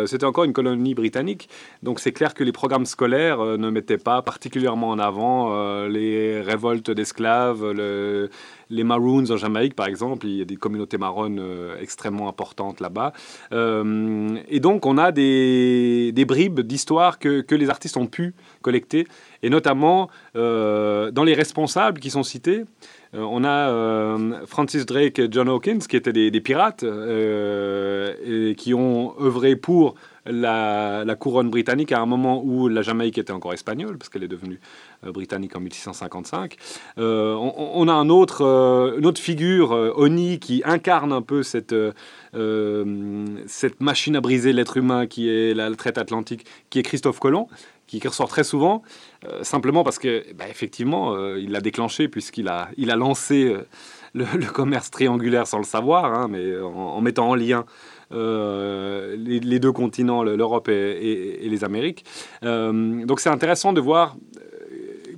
c'était 0.07 0.25
encore 0.25 0.43
une 0.43 0.53
colonie 0.53 0.93
britannique, 0.93 1.49
donc 1.83 1.99
c'est 1.99 2.11
clair 2.11 2.33
que 2.33 2.43
les 2.43 2.51
programmes 2.51 2.85
scolaires 2.85 3.39
ne 3.39 3.69
mettaient 3.69 3.97
pas 3.97 4.21
particulièrement 4.21 4.89
en 4.89 4.99
avant 4.99 5.85
les 5.87 6.41
révoltes 6.41 6.91
d'esclaves, 6.91 7.71
le 7.71 8.29
les 8.69 8.83
Maroons 8.83 9.31
en 9.31 9.37
Jamaïque, 9.37 9.75
par 9.75 9.87
exemple, 9.87 10.27
il 10.27 10.37
y 10.37 10.41
a 10.41 10.45
des 10.45 10.55
communautés 10.55 10.97
marronnes 10.97 11.39
euh, 11.39 11.79
extrêmement 11.81 12.29
importantes 12.29 12.79
là-bas. 12.79 13.13
Euh, 13.51 14.37
et 14.47 14.59
donc, 14.59 14.85
on 14.85 14.97
a 14.97 15.11
des, 15.11 16.25
bribes 16.27 16.61
d'histoire 16.61 17.17
que, 17.19 17.43
les 17.49 17.69
artistes 17.69 17.97
ont 17.97 18.07
pu 18.07 18.33
collecter, 18.61 19.07
et 19.41 19.49
notamment 19.49 20.09
euh, 20.35 21.11
dans 21.11 21.23
les 21.23 21.33
responsables 21.33 21.99
qui 21.99 22.11
sont 22.11 22.23
cités. 22.23 22.63
On 23.13 23.43
a 23.43 24.45
Francis 24.45 24.85
Drake 24.85 25.19
et 25.19 25.27
John 25.31 25.49
Hawkins, 25.49 25.79
qui 25.79 25.95
étaient 25.95 26.13
des, 26.13 26.41
pirates 26.41 26.83
et 26.83 28.55
qui 28.55 28.73
ont 28.73 29.13
œuvré 29.19 29.55
pour 29.55 29.95
la, 30.31 31.15
couronne 31.19 31.49
britannique 31.49 31.91
à 31.91 31.99
un 31.99 32.05
moment 32.05 32.41
où 32.43 32.67
la 32.67 32.81
Jamaïque 32.81 33.17
était 33.17 33.33
encore 33.33 33.53
espagnole, 33.53 33.97
parce 33.97 34.09
qu'elle 34.09 34.23
est 34.23 34.29
devenue 34.29 34.59
euh, 35.05 35.11
britannique 35.11 35.55
en 35.55 35.59
1655. 35.59 36.55
Euh, 36.97 37.33
on, 37.35 37.87
a 37.87 37.93
un 37.93 38.09
autre, 38.09 38.43
euh, 38.43 38.97
une 38.97 39.05
autre 39.05 39.21
figure, 39.21 39.71
Oni, 39.95 40.39
qui 40.39 40.61
incarne 40.65 41.11
un 41.11 41.21
peu 41.21 41.43
cette 41.43 41.73
machine 43.79 44.15
à 44.15 44.21
briser 44.21 44.53
l'être 44.53 44.77
humain 44.77 45.07
qui 45.07 45.29
est 45.29 45.53
la, 45.53 45.73
traite 45.75 45.97
atlantique, 45.97 46.45
qui 46.69 46.79
est 46.79 46.83
Christophe 46.83 47.19
Colomb 47.19 47.47
qui 47.89 48.07
ressort 48.07 48.29
très 48.29 48.43
souvent, 48.43 48.83
simplement 49.41 49.83
parce 49.83 49.97
que, 49.99 50.25
bah, 50.33 50.45
effectivement, 50.49 51.17
il 51.35 51.51
l'a 51.51 51.61
déclenché 51.61 52.07
puisqu'il 52.07 52.47
a, 52.47 52.69
il 52.77 52.91
a 52.91 52.95
lancé 52.95 53.55
le, 54.13 54.51
commerce 54.51 54.91
triangulaire 54.91 55.47
sans 55.47 55.57
le 55.57 55.63
savoir, 55.63 56.05
hein, 56.05 56.27
mais 56.29 56.59
en, 56.59 57.01
mettant 57.01 57.29
en 57.29 57.35
lien 57.35 57.65
euh, 58.11 59.15
les, 59.17 59.59
deux 59.59 59.71
continents, 59.71 60.23
l'Europe 60.23 60.69
et, 60.69 61.47
les 61.47 61.63
Amériques. 61.63 62.05
Euh, 62.43 63.05
donc 63.05 63.19
c'est 63.19 63.29
intéressant 63.29 63.73
de 63.73 63.81
voir 63.81 64.15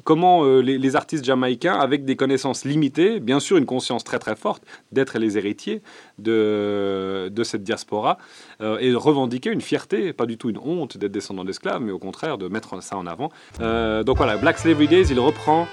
euh, 0.02 0.04
comment 0.04 0.44
les, 0.44 0.96
artistes 0.96 1.24
jamaïcains, 1.24 1.74
avec 1.74 2.06
des 2.06 2.16
connaissances 2.16 2.66
limitées, 2.66 3.20
bien 3.20 3.40
sûr 3.40 3.58
une 3.58 3.66
conscience 3.66 4.04
très 4.04 4.20
très 4.20 4.36
forte 4.36 4.64
d'être 4.92 5.18
les 5.18 5.38
héritiers 5.38 5.82
de, 6.20 7.32
cette 7.44 7.64
diaspora, 7.64 8.18
et 8.60 8.92
de 8.92 8.96
revendiquer 8.96 9.52
une 9.52 9.62
fierté, 9.62 10.14
pas 10.14 10.26
du 10.26 10.38
tout 10.38 10.50
une 10.50 10.58
honte 10.58 10.98
d'être 10.98 11.12
descendant 11.12 11.44
d'esclaves, 11.44 11.82
mais 11.82 11.92
au 11.92 12.00
contraire 12.00 12.38
de 12.38 12.48
mettre 12.48 12.82
ça 12.84 12.98
en 12.98 13.08
avant. 13.08 13.30
donc 13.60 14.18
voilà, 14.18 14.38
Black 14.38 14.60
Slavery 14.60 14.88
Days, 14.88 15.08
il 15.10 15.20
reprend, 15.20 15.68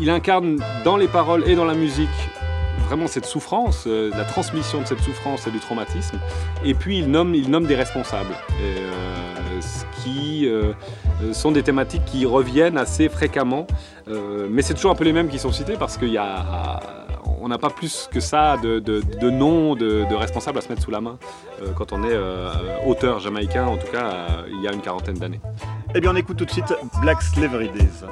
il, 0.00 0.10
incarne 0.10 0.58
dans 0.84 0.96
les 0.96 1.08
paroles 1.08 1.48
et 1.48 1.54
dans 1.54 1.64
la 1.64 1.74
musique 1.74 2.08
vraiment 2.86 3.06
cette 3.06 3.26
souffrance, 3.26 3.86
la 3.86 4.24
transmission 4.24 4.80
de 4.80 4.86
cette 4.86 5.00
souffrance 5.00 5.46
et 5.46 5.50
du 5.50 5.58
traumatisme. 5.58 6.18
Et 6.64 6.74
puis 6.74 6.98
il 6.98 7.10
nomme, 7.10 7.34
il 7.34 7.50
nomme 7.50 7.66
des 7.66 7.76
responsables, 7.76 8.34
qui 10.02 10.48
sont 11.32 11.52
des 11.52 11.62
thématiques 11.62 12.04
qui 12.04 12.26
reviennent 12.26 12.78
assez 12.78 13.08
fréquemment. 13.08 13.66
mais 14.50 14.62
c'est 14.62 14.74
toujours 14.74 14.90
un 14.90 14.94
peu 14.94 15.04
les 15.04 15.12
mêmes 15.12 15.28
qui 15.28 15.38
sont 15.38 15.52
cités 15.52 15.76
parce 15.78 15.96
qu'il 15.96 16.10
y 16.10 16.18
a 16.18 16.80
on 17.42 17.48
n'a 17.48 17.58
pas 17.58 17.70
plus 17.70 18.08
que 18.10 18.20
ça 18.20 18.56
de, 18.56 19.30
noms 19.30 19.74
de, 19.74 20.14
responsables 20.14 20.58
à 20.58 20.60
se 20.60 20.68
mettre 20.68 20.82
sous 20.82 20.90
la 20.90 21.00
main 21.00 21.18
euh, 21.60 21.72
quand 21.76 21.92
on 21.92 22.04
est 22.04 22.12
euh, 22.12 22.50
auteur 22.86 23.18
jamaïcain, 23.18 23.66
en 23.66 23.76
tout 23.76 23.90
cas 23.90 24.06
euh, 24.06 24.48
il 24.48 24.62
y 24.62 24.68
a 24.68 24.72
une 24.72 24.80
quarantaine 24.80 25.18
d'années. 25.18 25.40
Eh 25.94 26.00
bien 26.00 26.12
on 26.12 26.16
écoute 26.16 26.36
tout 26.36 26.44
de 26.44 26.50
suite 26.50 26.72
Black 27.00 27.20
Slavery 27.20 27.68
Days. 27.70 28.06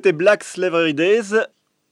C'était 0.00 0.12
Black 0.12 0.44
Slavery 0.44 0.94
Days. 0.94 1.34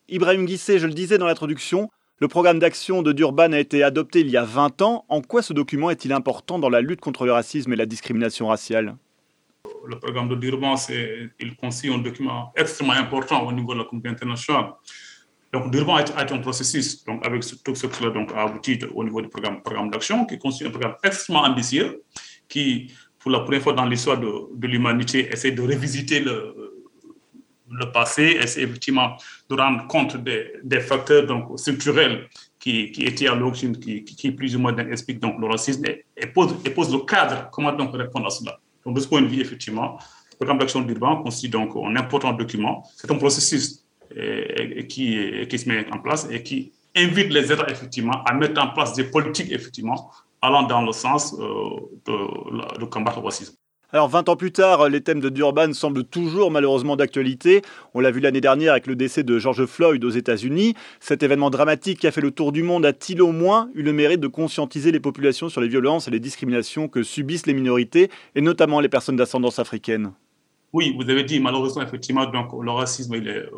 Ibrahim 0.08 0.46
Guissé, 0.46 0.78
je 0.78 0.86
le 0.86 0.94
disais 0.94 1.18
dans 1.18 1.26
l'introduction, 1.26 1.90
le 2.20 2.26
programme 2.26 2.58
d'action 2.58 3.02
de 3.02 3.12
Durban 3.12 3.52
a 3.52 3.58
été 3.58 3.82
adopté 3.82 4.20
il 4.20 4.30
y 4.30 4.38
a 4.38 4.44
20 4.44 4.80
ans. 4.80 5.04
En 5.10 5.20
quoi 5.20 5.42
ce 5.42 5.52
document 5.52 5.90
est-il 5.90 6.14
important 6.14 6.58
dans 6.58 6.70
la 6.70 6.80
lutte 6.80 7.02
contre 7.02 7.26
le 7.26 7.32
racisme 7.32 7.70
et 7.74 7.76
la 7.76 7.84
discrimination 7.84 8.46
raciale? 8.46 8.96
Le 9.86 9.98
programme 9.98 10.30
de 10.30 10.36
Durban, 10.36 10.76
il 11.38 11.54
constitue 11.56 11.92
un 11.92 11.98
document 11.98 12.50
extrêmement 12.56 12.94
important 12.94 13.46
au 13.46 13.52
niveau 13.52 13.74
de 13.74 13.80
la 13.80 13.84
communauté 13.84 14.08
internationale. 14.08 14.70
Donc, 15.52 15.70
Durban 15.70 15.96
a 15.96 16.00
été 16.00 16.32
un 16.32 16.38
processus, 16.38 17.04
donc 17.04 17.26
avec 17.26 17.44
tout 17.62 17.74
ce 17.74 17.88
qui 17.88 18.04
a 18.04 18.40
abouti 18.40 18.78
au 18.94 19.04
niveau 19.04 19.20
du 19.20 19.28
programme, 19.28 19.60
programme 19.60 19.90
d'action, 19.90 20.24
qui 20.24 20.38
constitue 20.38 20.68
un 20.68 20.70
programme 20.70 20.94
extrêmement 21.04 21.42
ambitieux, 21.42 22.02
qui, 22.48 22.90
pour 23.18 23.30
la 23.30 23.40
première 23.40 23.60
fois 23.60 23.74
dans 23.74 23.84
l'histoire 23.84 24.18
de, 24.18 24.32
de 24.54 24.66
l'humanité, 24.66 25.28
essaie 25.30 25.50
de 25.50 25.60
revisiter 25.60 26.20
le, 26.20 26.67
le 27.70 27.92
passé, 27.92 28.38
c'est 28.46 28.62
effectivement 28.62 29.16
de 29.48 29.54
rendre 29.54 29.86
compte 29.86 30.16
des, 30.16 30.80
facteurs 30.80 31.26
donc, 31.26 31.58
structurels 31.58 32.28
qui, 32.58 32.90
qui 32.92 33.04
étaient 33.04 33.28
à 33.28 33.34
l'origine, 33.34 33.78
qui, 33.78 34.04
qui, 34.04 34.30
plus 34.32 34.56
ou 34.56 34.58
moins 34.58 34.76
expliquent 34.76 35.20
donc, 35.20 35.38
le 35.40 35.46
racisme 35.46 35.84
et, 35.86 36.04
et, 36.16 36.26
pose, 36.26 36.56
et 36.64 36.70
pose 36.70 36.92
le 36.92 37.00
cadre, 37.00 37.48
comment 37.50 37.72
donc 37.72 37.94
répondre 37.94 38.26
à 38.26 38.30
cela. 38.30 38.58
Donc, 38.84 38.96
de 38.96 39.00
ce 39.00 39.08
point 39.08 39.22
de 39.22 39.26
vue, 39.26 39.40
effectivement, 39.40 39.98
le 40.32 40.36
programme 40.36 40.58
d'action 40.58 40.80
d'Urban 40.80 41.22
constitue 41.22 41.50
donc 41.50 41.74
un 41.76 41.96
important 41.96 42.32
document. 42.32 42.84
C'est 42.96 43.10
un 43.10 43.16
processus 43.16 43.84
qui, 44.88 45.46
qui 45.48 45.58
se 45.58 45.68
met 45.68 45.86
en 45.92 45.98
place 45.98 46.28
et 46.30 46.42
qui 46.42 46.72
invite 46.96 47.32
les 47.32 47.52
États, 47.52 47.68
effectivement, 47.68 48.22
à 48.24 48.34
mettre 48.34 48.60
en 48.60 48.68
place 48.68 48.94
des 48.94 49.04
politiques, 49.04 49.52
effectivement, 49.52 50.10
allant 50.40 50.64
dans 50.64 50.82
le 50.82 50.92
sens 50.92 51.34
euh, 51.34 51.44
de, 52.06 52.78
de 52.78 52.84
combattre 52.84 53.20
le 53.20 53.26
racisme. 53.26 53.54
Alors 53.90 54.10
20 54.10 54.28
ans 54.28 54.36
plus 54.36 54.52
tard, 54.52 54.90
les 54.90 55.00
thèmes 55.00 55.20
de 55.20 55.30
Durban 55.30 55.72
semblent 55.72 56.04
toujours 56.04 56.50
malheureusement 56.50 56.94
d'actualité. 56.94 57.62
On 57.94 58.00
l'a 58.00 58.10
vu 58.10 58.20
l'année 58.20 58.42
dernière 58.42 58.72
avec 58.72 58.86
le 58.86 58.94
décès 58.94 59.22
de 59.22 59.38
George 59.38 59.64
Floyd 59.64 60.04
aux 60.04 60.10
États-Unis. 60.10 60.74
Cet 61.00 61.22
événement 61.22 61.48
dramatique 61.48 62.00
qui 62.00 62.06
a 62.06 62.10
fait 62.10 62.20
le 62.20 62.30
tour 62.30 62.52
du 62.52 62.62
monde 62.62 62.84
a-t-il 62.84 63.22
au 63.22 63.32
moins 63.32 63.70
eu 63.74 63.80
le 63.80 63.94
mérite 63.94 64.20
de 64.20 64.26
conscientiser 64.26 64.92
les 64.92 65.00
populations 65.00 65.48
sur 65.48 65.62
les 65.62 65.68
violences 65.68 66.06
et 66.06 66.10
les 66.10 66.20
discriminations 66.20 66.86
que 66.86 67.02
subissent 67.02 67.46
les 67.46 67.54
minorités, 67.54 68.10
et 68.34 68.42
notamment 68.42 68.80
les 68.80 68.90
personnes 68.90 69.16
d'ascendance 69.16 69.58
africaine? 69.58 70.12
Oui, 70.72 70.94
vous 70.98 71.08
avez 71.08 71.24
dit, 71.24 71.40
malheureusement, 71.40 71.82
effectivement, 71.82 72.26
donc, 72.26 72.50
le 72.60 72.70
racisme, 72.70 73.14
il 73.14 73.28
est, 73.28 73.38
euh, 73.38 73.50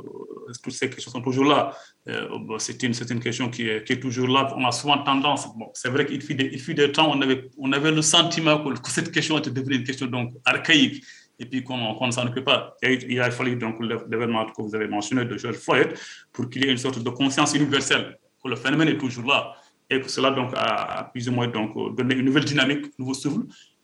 toutes 0.63 0.73
ces 0.73 0.89
questions 0.89 1.11
sont 1.11 1.23
toujours 1.23 1.45
là. 1.45 1.75
Euh, 2.09 2.29
c'est 2.59 2.83
une, 2.83 2.93
une, 3.11 3.21
question 3.21 3.51
qui 3.51 3.69
est, 3.69 4.01
toujours 4.01 4.29
là. 4.29 4.53
On 4.57 4.65
a 4.65 4.73
souvent 4.73 4.99
tendance, 5.03 5.49
bon, 5.57 5.71
c'est 5.75 5.89
vrai 5.91 6.07
qu'il 6.07 6.23
fut, 6.23 6.35
des, 6.35 6.51
il 6.53 6.61
fut 6.61 6.75
des 6.75 6.93
temps, 6.93 7.11
on 7.11 7.21
avait, 7.21 7.49
on 7.59 7.73
avait 7.73 7.91
le 7.91 8.03
sentiment 8.03 8.63
que, 8.63 8.91
cette 8.91 9.11
question 9.11 9.39
était 9.39 9.51
devenue 9.51 9.77
une 9.77 9.85
question 9.85 10.07
donc, 10.07 10.33
archaïque 10.45 11.05
et 11.39 11.47
puis 11.47 11.65
qu'on 11.65 12.07
ne 12.07 12.11
s'en 12.11 12.27
occupe 12.27 12.45
pas. 12.45 12.77
il 12.83 13.19
a 13.21 13.31
fallu 13.31 13.57
donc 13.57 13.77
l'événement 13.81 14.45
que 14.47 14.61
vous 14.61 14.75
avez 14.75 14.87
mentionné 14.87 15.25
de 15.25 15.39
George 15.39 15.57
Floyd 15.57 15.95
pour 16.33 16.51
qu'il 16.51 16.65
y 16.65 16.69
ait 16.69 16.71
une 16.71 16.77
sorte 16.77 17.03
de 17.03 17.11
conscience 17.11 17.55
universelle 17.55 18.19
que 18.43 18.49
le 18.49 18.57
phénomène 18.57 18.89
est 18.89 18.99
toujours 18.99 19.27
là 19.27 19.55
et 19.89 20.01
que 20.01 20.09
cela 20.09 20.31
donc 20.31 20.53
a, 20.55 21.11
plus 21.13 21.29
ou 21.29 21.33
moins 21.33 21.49
donc 21.49 21.97
donné 21.97 22.15
une 22.15 22.27
nouvelle 22.27 22.45
dynamique, 22.45 22.85
un 22.85 22.91
nouveau 22.99 23.15
souffle 23.15 23.41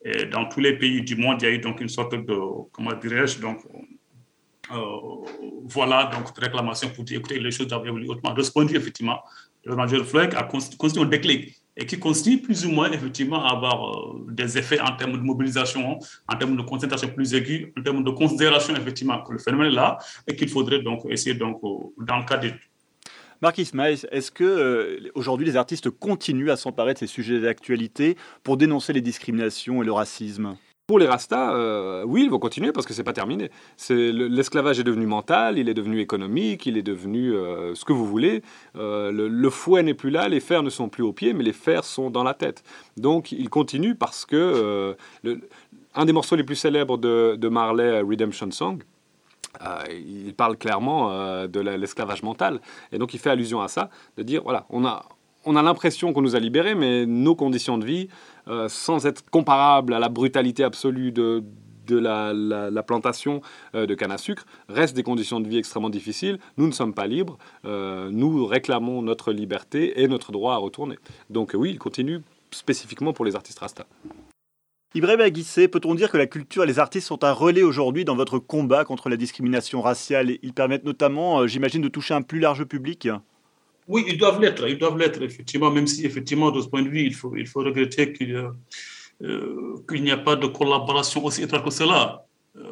et 0.07 0.27
dans 0.27 0.45
tous 0.49 0.61
les 0.61 0.79
pays 0.79 1.03
du 1.03 1.17
monde, 1.17 1.43
il 1.43 1.45
y 1.47 1.49
a 1.49 1.55
eu 1.55 1.59
donc 1.59 1.81
une 1.81 1.89
sorte 1.89 2.15
de, 2.15 2.39
comment 2.71 2.93
dirais-je, 2.95 3.41
donc, 3.41 3.59
euh, 4.73 4.77
voilà, 5.65 6.11
donc, 6.13 6.33
de 6.33 6.41
réclamation 6.41 6.91
pour 6.91 7.03
dire, 7.03 7.19
écoutez, 7.19 7.41
les 7.41 7.51
choses 7.51 7.67
évoluer 7.73 8.09
autrement. 8.09 8.33
De 8.33 8.41
de 8.41 8.69
vue, 8.71 8.77
effectivement, 8.77 9.19
le 9.65 9.75
major 9.75 10.05
Floyd 10.05 10.33
a 10.37 10.45
constitué 10.45 11.01
un 11.01 11.07
déclic 11.07 11.57
et 11.77 11.85
qui 11.87 11.99
continue 11.99 12.39
plus 12.41 12.65
ou 12.65 12.71
moins, 12.71 12.91
effectivement, 12.93 13.45
à 13.45 13.51
avoir 13.51 13.79
euh, 13.85 14.27
des 14.31 14.57
effets 14.57 14.81
en 14.81 14.95
termes 14.97 15.15
de 15.15 15.19
mobilisation, 15.19 15.99
en 16.29 16.37
termes 16.37 16.57
de 16.57 16.63
concentration 16.63 17.09
plus 17.09 17.35
aiguë, 17.35 17.73
en 17.77 17.83
termes 17.83 18.05
de 18.05 18.11
considération, 18.11 18.77
effectivement, 18.77 19.21
que 19.25 19.33
le 19.33 19.39
phénomène 19.39 19.73
est 19.73 19.75
là 19.75 19.99
et 20.29 20.37
qu'il 20.37 20.49
faudrait 20.49 20.83
donc 20.83 21.01
essayer, 21.11 21.35
donc, 21.35 21.61
dans 21.99 22.19
le 22.19 22.25
cadre 22.25 22.47
Marc 23.43 23.59
Ismail, 23.59 23.99
est-ce 24.11 24.31
que 24.31 24.45
euh, 24.45 25.11
aujourd'hui 25.15 25.47
les 25.47 25.57
artistes 25.57 25.91
continuent 25.91 26.51
à 26.51 26.57
s'emparer 26.57 26.95
de 26.95 26.99
ces 26.99 27.07
sujets 27.07 27.41
d'actualité 27.41 28.17
pour 28.43 28.57
dénoncer 28.57 28.93
les 28.93 29.03
discriminations 29.03 29.83
et 29.83 29.87
le 29.87 29.93
racisme? 29.93 30.57
Pour 30.87 31.01
les 31.01 31.07
Rastas, 31.07 31.53
euh, 31.55 32.05
oui, 32.07 32.23
ils 32.25 32.31
vont 32.31 32.39
continuer 32.39 32.71
parce 32.73 32.87
que 32.87 32.95
c'est 32.95 33.03
pas 33.03 33.13
terminé. 33.13 33.51
L'esclavage 33.91 34.79
est 34.79 34.85
devenu 34.85 35.05
mental, 35.05 35.59
il 35.59 35.69
est 35.69 35.75
devenu 35.75 36.01
économique, 36.01 36.65
il 36.65 36.79
est 36.79 36.83
devenu 36.83 37.35
euh, 37.35 37.75
ce 37.75 37.85
que 37.85 37.93
vous 37.93 38.07
voulez. 38.07 38.43
le, 38.75 39.51
fouet 39.51 39.83
n'est 39.83 39.95
plus 39.95 40.11
là, 40.11 40.29
les 40.29 40.41
fers 40.41 40.63
ne 40.63 40.71
sont 40.71 40.89
plus 40.89 41.03
aux 41.03 41.13
pieds, 41.13 41.35
mais 41.35 41.43
les 41.43 41.53
fers 41.53 41.85
sont 41.85 42.09
dans 42.09 42.23
la 42.23 42.35
tête. 42.35 42.63
Donc, 42.97 43.33
il 43.33 43.51
continue 43.51 43.97
parce 43.97 44.25
que 44.25 44.97
un 45.95 46.05
des 46.05 46.13
morceaux 46.13 46.37
les 46.37 46.45
plus 46.45 46.57
célèbres 46.57 46.99
de, 46.99 47.37
de 47.37 47.49
Marley, 47.49 48.01
Redemption 48.01 48.51
Song, 48.53 48.83
euh, 49.63 49.85
il 49.91 50.35
parle 50.35 50.57
clairement 50.57 51.11
euh, 51.11 51.47
de 51.47 51.61
l'esclavage 51.61 52.23
mental. 52.23 52.61
Et 52.93 52.99
donc 52.99 53.15
il 53.15 53.21
fait 53.21 53.31
allusion 53.31 53.61
à 53.61 53.69
ça, 53.69 53.91
de 54.17 54.23
dire, 54.23 54.43
voilà, 54.43 54.67
on 54.71 54.85
a, 54.85 55.05
on 55.45 55.57
a 55.57 55.63
l'impression 55.63 56.13
qu'on 56.13 56.23
nous 56.23 56.37
a 56.37 56.41
libérés, 56.41 56.75
mais 56.75 57.07
nos 57.07 57.35
conditions 57.35 57.79
de 57.79 57.85
vie, 57.85 58.09
euh, 58.49 58.69
sans 58.69 59.07
être 59.07 59.29
comparables 59.31 59.95
à 59.95 59.99
la 59.99 60.09
brutalité 60.09 60.65
absolue 60.65 61.13
de, 61.13 61.43
de 61.87 61.99
la, 61.99 62.33
la, 62.33 62.83
plantation 62.83 63.41
de 63.73 63.95
canne 63.95 64.11
à 64.11 64.19
sucre, 64.19 64.45
restent 64.69 64.97
des 64.97 65.05
conditions 65.05 65.39
de 65.39 65.49
vie 65.49 65.59
extrêmement 65.59 65.91
difficiles. 65.91 66.39
Nous 66.57 66.67
ne 66.67 66.73
sommes 66.73 66.95
pas 66.95 67.07
libres. 67.07 67.39
nous 67.65 68.45
réclamons 68.45 69.03
notre 69.03 69.33
liberté 69.33 70.03
et 70.03 70.09
notre 70.09 70.33
droit 70.33 70.55
à 70.55 70.57
retourner. 70.57 70.97
Donc 71.31 71.53
oui, 71.55 71.71
il 71.71 71.79
continue 71.79 72.23
spécifiquement 72.51 73.13
pour 73.13 73.25
les 73.25 73.37
artistes 73.37 73.61
Rasta. 73.61 73.87
Ibrahim 74.97 75.21
Aguissé, 75.21 75.69
peut-on 75.69 75.95
dire 75.95 76.11
que 76.11 76.17
la 76.17 76.27
culture 76.27 76.65
et 76.65 76.67
les 76.67 76.79
artistes 76.79 77.09
sont 77.09 77.23
un 77.23 77.33
relais 77.33 77.63
aujourd'hui 77.63 78.07
dans 78.07 78.17
votre 78.17 78.39
combat 78.39 78.87
contre 78.87 79.11
la 79.11 79.19
discrimination 79.19 79.83
raciale? 79.83 80.39
Ils 80.43 80.55
permettent 80.55 80.85
notamment, 80.85 81.41
euh, 81.41 81.47
j'imagine, 81.47 81.83
de 81.83 81.89
toucher 81.89 82.15
un 82.15 82.23
plus 82.23 82.41
large 82.41 82.65
public 82.65 83.07
Oui, 83.89 84.07
ils 84.09 84.17
doivent 84.17 84.41
l'être, 84.41 84.67
ils 84.67 84.79
doivent 84.79 84.97
l'être, 84.97 85.21
effectivement, 85.21 85.71
même 85.71 85.87
si, 85.87 86.07
effectivement, 86.07 86.51
de 86.51 86.63
ce 86.63 86.69
point 86.69 86.81
de 86.81 86.89
vue, 86.89 87.03
il 87.03 87.15
faut, 87.15 87.37
il 87.37 87.47
faut 87.47 87.61
regretter 87.61 88.15
qu'il 88.15 88.43
euh, 89.23 89.77
n'y 89.91 90.11
a 90.11 90.17
pas 90.17 90.35
de 90.35 90.47
collaboration 90.47 91.23
aussi 91.27 91.43
étroite 91.43 91.63
que 91.63 91.71
cela. 91.71 92.25
Euh, 92.57 92.63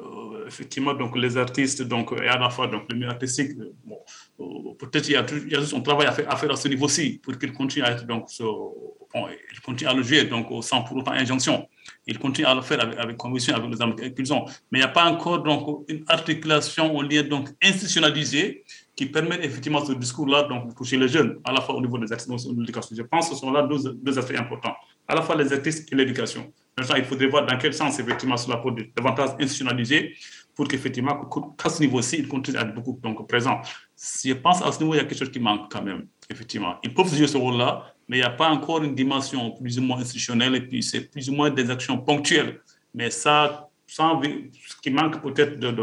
effectivement, 0.47 0.95
donc, 0.95 1.17
les 1.17 1.37
artistes, 1.37 1.83
donc, 1.83 2.13
et 2.13 2.29
à 2.29 2.39
la 2.39 2.51
fois 2.51 2.67
donc, 2.67 2.85
le 2.91 2.97
milieu 2.97 3.09
artistique, 3.09 3.53
bon, 3.85 4.75
peut-être 4.79 5.09
il 5.09 5.13
y 5.13 5.17
a, 5.17 5.25
il 5.31 5.61
juste 5.61 5.75
un 5.75 5.81
travail 5.81 6.07
à 6.07 6.13
faire, 6.13 6.31
à, 6.31 6.37
faire 6.37 6.53
à 6.53 6.57
ce 6.57 6.69
niveau-ci 6.69 7.21
pour 7.23 7.37
qu'il 7.39 7.53
continue 7.53 7.85
à 7.85 7.93
être, 7.93 8.07
donc, 8.07 8.29
il 8.39 9.61
continue 9.65 9.89
à 9.89 9.95
le 9.95 10.03
jouer, 10.03 10.25
donc, 10.25 10.47
sans 10.65 10.83
pour 10.83 10.97
autant 10.97 11.13
injonction. 11.13 11.69
Ils 12.07 12.19
continuent 12.19 12.47
à 12.47 12.55
le 12.55 12.63
faire 12.63 12.81
avec, 12.81 13.17
conviction, 13.17 13.55
avec 13.55 13.71
les 13.71 13.81
armes 13.81 13.95
qu'ils 13.95 14.33
ont. 14.33 14.45
Mais 14.71 14.79
il 14.79 14.83
n'y 14.83 14.85
a 14.85 14.89
pas 14.89 15.05
encore 15.05 15.43
donc, 15.43 15.85
une 15.89 16.05
articulation, 16.09 17.01
un 17.01 17.07
lien 17.07 17.23
donc, 17.23 17.51
institutionnalisé 17.63 18.65
qui 18.97 19.07
permet 19.07 19.37
effectivement 19.45 19.85
ce 19.85 19.93
discours-là 19.93 20.45
donc, 20.45 20.69
de 20.69 20.75
toucher 20.75 20.97
les 20.97 21.09
jeunes, 21.09 21.39
à 21.45 21.53
la 21.53 21.61
fois 21.61 21.75
au 21.77 21.81
niveau 21.81 21.99
des 21.99 22.13
actes 22.13 22.29
de 22.29 22.61
l'éducation. 22.61 22.97
Je 22.97 23.03
pense 23.03 23.29
que 23.29 23.35
ce 23.35 23.41
sont 23.41 23.53
là 23.53 23.63
deux, 23.63 23.93
deux 23.95 24.19
aspects 24.19 24.37
importants, 24.37 24.75
à 25.07 25.15
la 25.15 25.23
fois 25.23 25.37
les 25.37 25.53
artistes 25.53 25.93
et 25.93 25.97
l'éducation. 25.97 26.53
Maintenant, 26.77 26.97
il 26.97 27.05
faudrait 27.05 27.27
voir 27.29 27.47
dans 27.47 27.57
quel 27.57 27.73
sens, 27.73 27.99
effectivement, 28.01 28.37
cela 28.37 28.57
peut 28.57 28.75
être 28.77 28.95
davantage 28.97 29.31
institutionnalisé 29.39 30.15
pour 30.55 30.69
qu'effectivement, 30.69 31.25
qu'à 31.57 31.69
ce 31.69 31.81
niveau-ci, 31.81 32.17
il 32.19 32.29
continue 32.29 32.57
à 32.57 32.63
être 32.63 32.75
beaucoup 32.75 32.99
donc, 33.03 33.27
présent. 33.29 33.61
Je 33.97 34.33
pense 34.35 34.63
à 34.63 34.71
ce 34.73 34.81
niveau, 34.81 34.95
il 34.95 34.99
y 34.99 35.01
a 35.01 35.05
quelque 35.05 35.19
chose 35.19 35.31
qui 35.31 35.41
manque 35.41 35.71
quand 35.71 35.83
même, 35.83 36.07
effectivement. 36.31 36.77
Ils 36.83 36.93
peuvent 36.93 37.13
jouer 37.15 37.27
ce 37.27 37.37
rôle-là, 37.37 37.95
mais 38.09 38.19
il 38.19 38.21
n'y 38.21 38.27
a 38.27 38.31
pas 38.31 38.49
encore 38.49 38.83
une 38.83 38.95
dimension 38.95 39.53
plus 39.53 39.79
ou 39.79 39.83
moins 39.83 39.99
institutionnelle, 39.99 40.55
et 40.55 40.61
puis 40.61 40.83
c'est 40.83 41.03
plus 41.11 41.29
ou 41.29 41.35
moins 41.35 41.51
des 41.51 41.71
actions 41.71 41.99
ponctuelles. 41.99 42.61
Mais 42.93 43.11
ça, 43.11 43.69
ça 43.87 44.21
ce 44.23 44.77
qui 44.81 44.91
manque 44.91 45.21
peut-être 45.23 45.59
de, 45.59 45.71
de, 45.71 45.83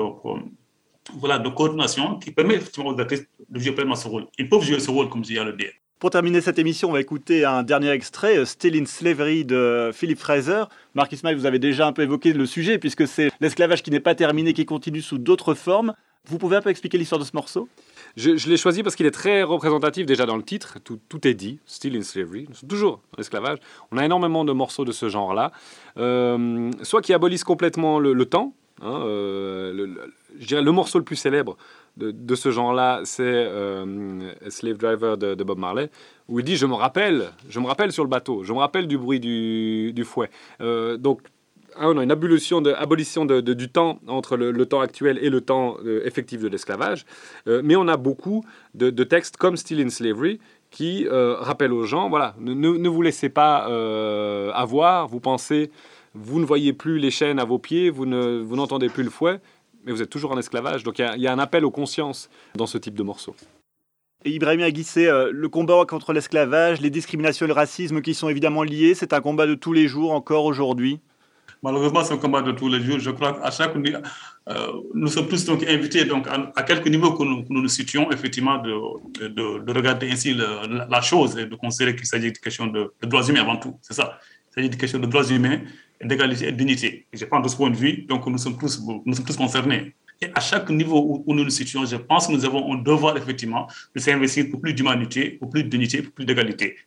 voilà, 1.14 1.40
de 1.40 1.50
coordination 1.50 2.20
qui 2.20 2.32
permet 2.32 2.56
effectivement 2.56 2.90
aux 2.90 3.00
artistes 3.00 3.30
de 3.50 3.60
jouer 3.60 3.74
pleinement 3.74 3.96
ce 3.96 4.08
rôle. 4.08 4.28
Ils 4.38 4.48
peuvent 4.48 4.64
jouer 4.64 4.80
ce 4.80 4.92
rôle, 4.92 5.10
comme 5.10 5.24
je 5.24 5.32
viens 5.32 5.46
de 5.46 5.52
le 5.52 5.58
dire. 5.58 5.72
Pour 6.01 6.10
terminer 6.10 6.41
cette 6.41 6.58
émission, 6.58 6.89
on 6.89 6.93
va 6.93 7.00
écouter 7.00 7.46
un 7.46 7.62
dernier 7.62 7.91
extrait, 7.91 8.36
euh, 8.36 8.46
Still 8.46 8.75
in 8.75 8.86
Slavery 8.88 9.46
de 9.46 9.91
Philip 9.93 10.17
Fraser. 10.17 10.63
Marc 10.96 11.12
Ismail, 11.12 11.36
vous 11.36 11.46
avez 11.46 11.60
déjà 11.60 11.86
un 11.86 11.93
peu 11.93 12.01
évoqué 12.01 12.34
le 12.34 12.48
sujet, 12.48 12.79
puisque 12.79 13.08
c'est 13.08 13.29
l'esclavage 13.39 13.84
qui 13.84 13.91
n'est 13.91 14.00
pas 14.00 14.15
terminé, 14.15 14.53
qui 14.53 14.65
continue 14.65 15.03
sous 15.03 15.20
d'autres 15.20 15.53
formes. 15.53 15.93
Vous 16.25 16.39
pouvez 16.39 16.55
un 16.55 16.62
peu 16.63 16.72
expliquer 16.72 16.98
l'histoire 16.98 17.20
de 17.20 17.24
ce 17.24 17.36
morceau? 17.36 17.70
Je, 18.17 18.50
l'ai 18.50 18.58
choisi 18.58 18.81
parce 18.81 18.96
qu'il 18.96 19.05
est 19.05 19.12
très 19.12 19.43
représentatif 19.43 20.08
déjà 20.08 20.25
dans 20.25 20.38
le 20.38 20.41
titre. 20.41 20.79
Tout, 20.84 21.27
est 21.27 21.36
dit, 21.36 21.60
Still 21.67 21.96
in 21.96 22.01
Slavery, 22.01 22.48
toujours 22.67 23.03
l'esclavage. 23.20 23.60
On 23.91 23.98
a 24.00 24.03
énormément 24.03 24.43
de 24.43 24.53
morceaux 24.53 24.86
de 24.86 24.91
ce 24.91 25.08
genre-là. 25.08 25.51
Euh, 25.98 26.72
soit 26.81 27.03
qui 27.03 27.13
abolissent 27.13 27.43
complètement 27.43 28.00
le, 28.00 28.13
le 28.13 28.25
temps, 28.25 28.55
hein, 28.81 29.03
euh, 29.05 29.72
le, 29.72 29.86
le, 29.86 30.12
je 30.40 30.48
dirais 30.48 30.62
le 30.62 30.72
morceau 30.72 30.98
le 31.00 31.06
plus 31.06 31.16
célèbre 31.16 31.58
de, 31.98 32.36
ce 32.36 32.52
genre-là, 32.52 33.02
c'est 33.04 33.24
euh, 33.24 34.32
Slave 34.50 34.78
Driver 34.78 35.18
de, 35.18 35.44
Bob 35.44 35.60
Marley, 35.60 35.90
où 36.28 36.40
il 36.40 36.46
dit 36.46 36.56
Je 36.56 36.66
me 36.66 36.74
rappelle, 36.74 37.30
je 37.50 37.60
me 37.60 37.68
rappelle 37.68 37.92
sur 37.92 38.04
le 38.04 38.10
bateau, 38.10 38.44
je 38.44 38.54
me 38.54 38.60
rappelle 38.60 38.88
du 38.88 38.98
bruit 38.98 39.20
du, 39.20 40.04
fouet. 40.06 40.30
Euh, 40.62 40.98
donc, 40.98 41.22
on 41.78 41.98
a 41.98 42.04
une 42.04 42.12
abolition, 42.12 42.62
du 42.62 43.70
temps 43.70 44.00
entre 44.08 44.36
le, 44.36 44.66
temps 44.66 44.82
actuel 44.82 45.20
et 45.22 45.30
le 45.30 45.42
temps 45.42 45.78
euh, 45.86 46.06
effectif 46.06 46.42
de 46.42 46.48
l'esclavage. 46.48 47.06
Mais 47.46 47.76
on 47.76 47.88
a 47.88 47.98
beaucoup 47.98 48.44
de, 48.74 49.04
textes 49.04 49.38
comme 49.38 49.58
Still 49.58 49.82
in 49.82 49.90
Slavery 49.90 50.40
qui 50.70 51.08
rappellent 51.10 51.74
aux 51.74 51.86
gens 51.86 52.10
voilà, 52.10 52.36
ne, 52.40 52.88
vous 52.88 53.02
laissez 53.02 53.30
pas 53.30 53.66
avoir, 54.54 55.08
vous 55.08 55.20
pensez, 55.20 55.72
vous 56.14 56.40
ne 56.40 56.46
voyez 56.46 56.74
plus 56.74 57.00
les 57.00 57.12
chaînes 57.12 57.40
à 57.40 57.46
vos 57.46 57.60
pieds, 57.60 57.90
vous 57.90 58.06
n'entendez 58.06 58.90
plus 58.90 59.04
le 59.04 59.10
fouet, 59.10 59.40
mais 59.86 59.92
vous 59.92 60.02
êtes 60.02 60.10
toujours 60.10 60.32
en 60.32 60.38
esclavage. 60.38 60.84
Donc 60.84 61.00
il 61.00 61.10
y, 61.18 61.22
y, 61.22 61.28
a 61.28 61.34
un 61.34 61.40
appel 61.40 61.66
aux 61.66 61.72
consciences 61.72 62.30
dans 62.56 62.68
ce 62.68 62.78
type 62.78 62.96
de 62.96 63.04
morceau. 63.04 63.36
Et 64.24 64.32
Ibrahim 64.32 64.62
Aguissé, 64.62 65.08
euh, 65.08 65.32
le 65.34 65.50
combat 65.50 65.84
contre 65.88 66.14
l'esclavage, 66.14 66.80
les 66.80 66.92
discriminations 66.92 67.46
et 67.46 67.48
le 67.48 67.54
racisme 67.54 68.02
qui 68.02 68.14
sont 68.14 68.30
évidemment 68.30 68.62
liés, 68.62 68.94
c'est 68.94 69.14
un 69.14 69.22
combat 69.22 69.48
de 69.48 69.56
tous 69.56 69.74
les 69.74 69.88
jours, 69.88 70.12
encore 70.12 70.46
aujourd'hui? 70.46 71.00
Malheureusement, 71.64 72.04
c'est 72.04 72.14
un 72.14 72.18
combat 72.18 72.42
de 72.42 72.52
tous 72.52 72.70
les 72.70 72.82
jours. 72.82 73.00
Je 73.00 73.12
crois 73.12 73.34
qu'à 73.34 73.52
chaque 73.52 73.76
euh, 73.76 74.68
nous 74.96 75.08
sommes 75.08 75.28
tous 75.28 75.46
donc 75.46 75.64
invités 75.68 76.06
donc, 76.06 76.28
à, 76.28 76.52
à 76.56 76.64
quelque 76.64 76.90
niveau 76.90 77.14
que 77.14 77.24
nous, 77.24 77.44
que 77.44 77.48
nous 77.54 77.62
nous 77.62 77.68
situons, 77.68 78.12
effectivement, 78.12 78.58
de, 78.58 79.28
de, 79.28 79.60
de 79.60 79.74
regarder 79.74 80.10
ainsi 80.10 80.34
le, 80.34 80.88
la 80.90 81.02
chose 81.02 81.38
et 81.38 81.46
de 81.46 81.56
considérer 81.56 81.96
qu'il 81.96 82.08
s'agit 82.08 82.32
de 82.32 82.38
question 82.38 82.66
de, 82.68 82.92
de 83.02 83.08
droits 83.08 83.24
humains 83.24 83.42
avant 83.42 83.58
tout. 83.58 83.76
C'est 83.82 83.94
ça. 83.94 84.20
Il 84.50 84.54
s'agit 84.56 84.70
de 84.70 84.76
question 84.76 84.98
de 85.00 85.06
droits 85.06 85.28
humains, 85.30 85.62
d'égalité 86.03 86.48
et. 86.48 87.08
Et 87.12 87.17
je 87.17 87.25
pense 87.25 87.43
de 87.43 87.50
ce 87.50 87.55
point 87.55 87.70
de 87.70 87.75
vue, 87.75 88.03
donc 88.03 88.25
nous 88.27 88.38
sommes 88.38 88.58
tous, 88.58 88.81
nous 89.05 89.13
sommes 89.13 89.25
tous 89.25 89.38
concernés. 89.38 89.93
Et 90.22 90.27
à 90.36 90.39
chaque 90.39 90.70
niveau 90.70 91.24
où, 91.25 91.34
nous 91.34 91.43
nous 91.43 91.50
situons, 91.50 91.86
je 91.86 91.96
pense 91.96 92.27
que 92.27 92.34
nous 92.34 92.46
avons 92.46 92.74
un 92.74 92.77
devoir, 92.77 93.17
effectivement, 93.17 93.67
de 93.96 94.00
s'investir 94.00 94.46
pour 94.51 94.62
plus 94.62 94.74
d'humanité, 94.74 95.31
pour 95.31 95.50
plus 95.50 95.63
de 95.63 95.70
dignité, 95.70 96.03
pour 96.03 96.13
plus 96.13 96.25
d'égalité. 96.25 96.77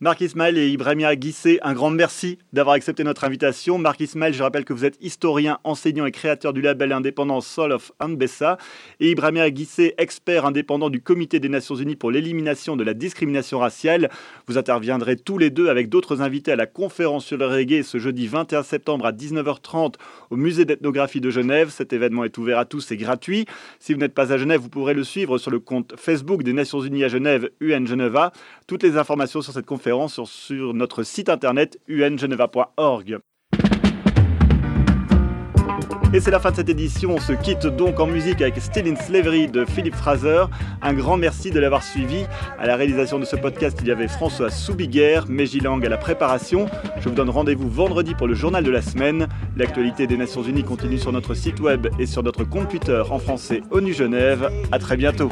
Marc 0.00 0.20
Ismail 0.20 0.56
et 0.56 0.68
Ibrahimia 0.68 1.16
Guissé, 1.16 1.58
un 1.60 1.74
grand 1.74 1.90
merci 1.90 2.38
d'avoir 2.52 2.76
accepté 2.76 3.02
notre 3.02 3.24
invitation. 3.24 3.78
Marc 3.78 3.98
Ismail, 3.98 4.32
je 4.32 4.44
rappelle 4.44 4.64
que 4.64 4.72
vous 4.72 4.84
êtes 4.84 4.96
historien, 5.00 5.58
enseignant 5.64 6.06
et 6.06 6.12
créateur 6.12 6.52
du 6.52 6.60
label 6.60 6.92
indépendant 6.92 7.40
Soul 7.40 7.72
of 7.72 7.90
Anbessa. 7.98 8.58
Et 9.00 9.10
Ibrahimia 9.10 9.50
Guissé, 9.50 9.94
expert 9.98 10.46
indépendant 10.46 10.88
du 10.88 11.00
Comité 11.00 11.40
des 11.40 11.48
Nations 11.48 11.74
Unies 11.74 11.96
pour 11.96 12.12
l'élimination 12.12 12.76
de 12.76 12.84
la 12.84 12.94
discrimination 12.94 13.58
raciale. 13.58 14.08
Vous 14.46 14.56
interviendrez 14.56 15.16
tous 15.16 15.36
les 15.36 15.50
deux 15.50 15.68
avec 15.68 15.88
d'autres 15.88 16.22
invités 16.22 16.52
à 16.52 16.56
la 16.56 16.66
conférence 16.66 17.24
sur 17.26 17.36
le 17.36 17.46
reggae 17.46 17.82
ce 17.82 17.98
jeudi 17.98 18.28
21 18.28 18.62
septembre 18.62 19.04
à 19.04 19.10
19h30 19.10 19.94
au 20.30 20.36
Musée 20.36 20.64
d'ethnographie 20.64 21.20
de 21.20 21.30
Genève. 21.30 21.70
Cet 21.70 21.92
événement 21.92 22.22
est 22.22 22.38
ouvert 22.38 22.60
à 22.60 22.66
tous 22.66 22.92
et 22.92 22.96
gratuit. 22.96 23.46
Si 23.80 23.94
vous 23.94 23.98
n'êtes 23.98 24.14
pas 24.14 24.32
à 24.32 24.38
Genève, 24.38 24.60
vous 24.60 24.68
pourrez 24.68 24.94
le 24.94 25.02
suivre 25.02 25.38
sur 25.38 25.50
le 25.50 25.58
compte 25.58 25.94
Facebook 25.96 26.44
des 26.44 26.52
Nations 26.52 26.82
Unies 26.82 27.02
à 27.02 27.08
Genève, 27.08 27.50
UN 27.58 27.84
Geneva. 27.84 28.32
Toutes 28.68 28.84
les 28.84 28.96
informations 28.96 29.42
sur 29.42 29.52
cette 29.52 29.66
conférence 29.66 29.87
sur, 30.06 30.74
notre 30.74 31.02
site 31.02 31.28
internet 31.28 31.78
ungeneva.org. 31.88 33.18
Et 36.14 36.20
c'est 36.20 36.30
la 36.30 36.40
fin 36.40 36.50
de 36.50 36.56
cette 36.56 36.70
édition. 36.70 37.10
On 37.16 37.20
se 37.20 37.32
quitte 37.32 37.66
donc 37.66 38.00
en 38.00 38.06
musique 38.06 38.40
avec 38.40 38.56
Still 38.58 38.88
in 38.88 38.96
Slavery 38.96 39.46
de 39.46 39.66
Philippe 39.66 39.94
Fraser. 39.94 40.44
Un 40.80 40.94
grand 40.94 41.18
merci 41.18 41.50
de 41.50 41.60
l'avoir 41.60 41.82
suivi. 41.82 42.24
À 42.58 42.66
la 42.66 42.76
réalisation 42.76 43.18
de 43.18 43.26
ce 43.26 43.36
podcast, 43.36 43.78
il 43.82 43.88
y 43.88 43.90
avait 43.90 44.08
François 44.08 44.50
Soubiguerre, 44.50 45.26
Mégilang 45.28 45.80
à 45.82 45.88
la 45.88 45.98
préparation. 45.98 46.66
Je 46.98 47.10
vous 47.10 47.14
donne 47.14 47.28
rendez-vous 47.28 47.68
vendredi 47.68 48.14
pour 48.14 48.26
le 48.26 48.34
journal 48.34 48.64
de 48.64 48.70
la 48.70 48.80
semaine. 48.80 49.28
L'actualité 49.56 50.06
des 50.06 50.16
Nations 50.16 50.42
Unies 50.42 50.64
continue 50.64 50.98
sur 50.98 51.12
notre 51.12 51.34
site 51.34 51.60
web 51.60 51.88
et 51.98 52.06
sur 52.06 52.22
notre 52.22 52.44
compte 52.44 52.70
Twitter 52.70 53.02
en 53.10 53.18
français 53.18 53.60
ONU 53.70 53.92
Genève. 53.92 54.50
À 54.72 54.78
très 54.78 54.96
bientôt. 54.96 55.28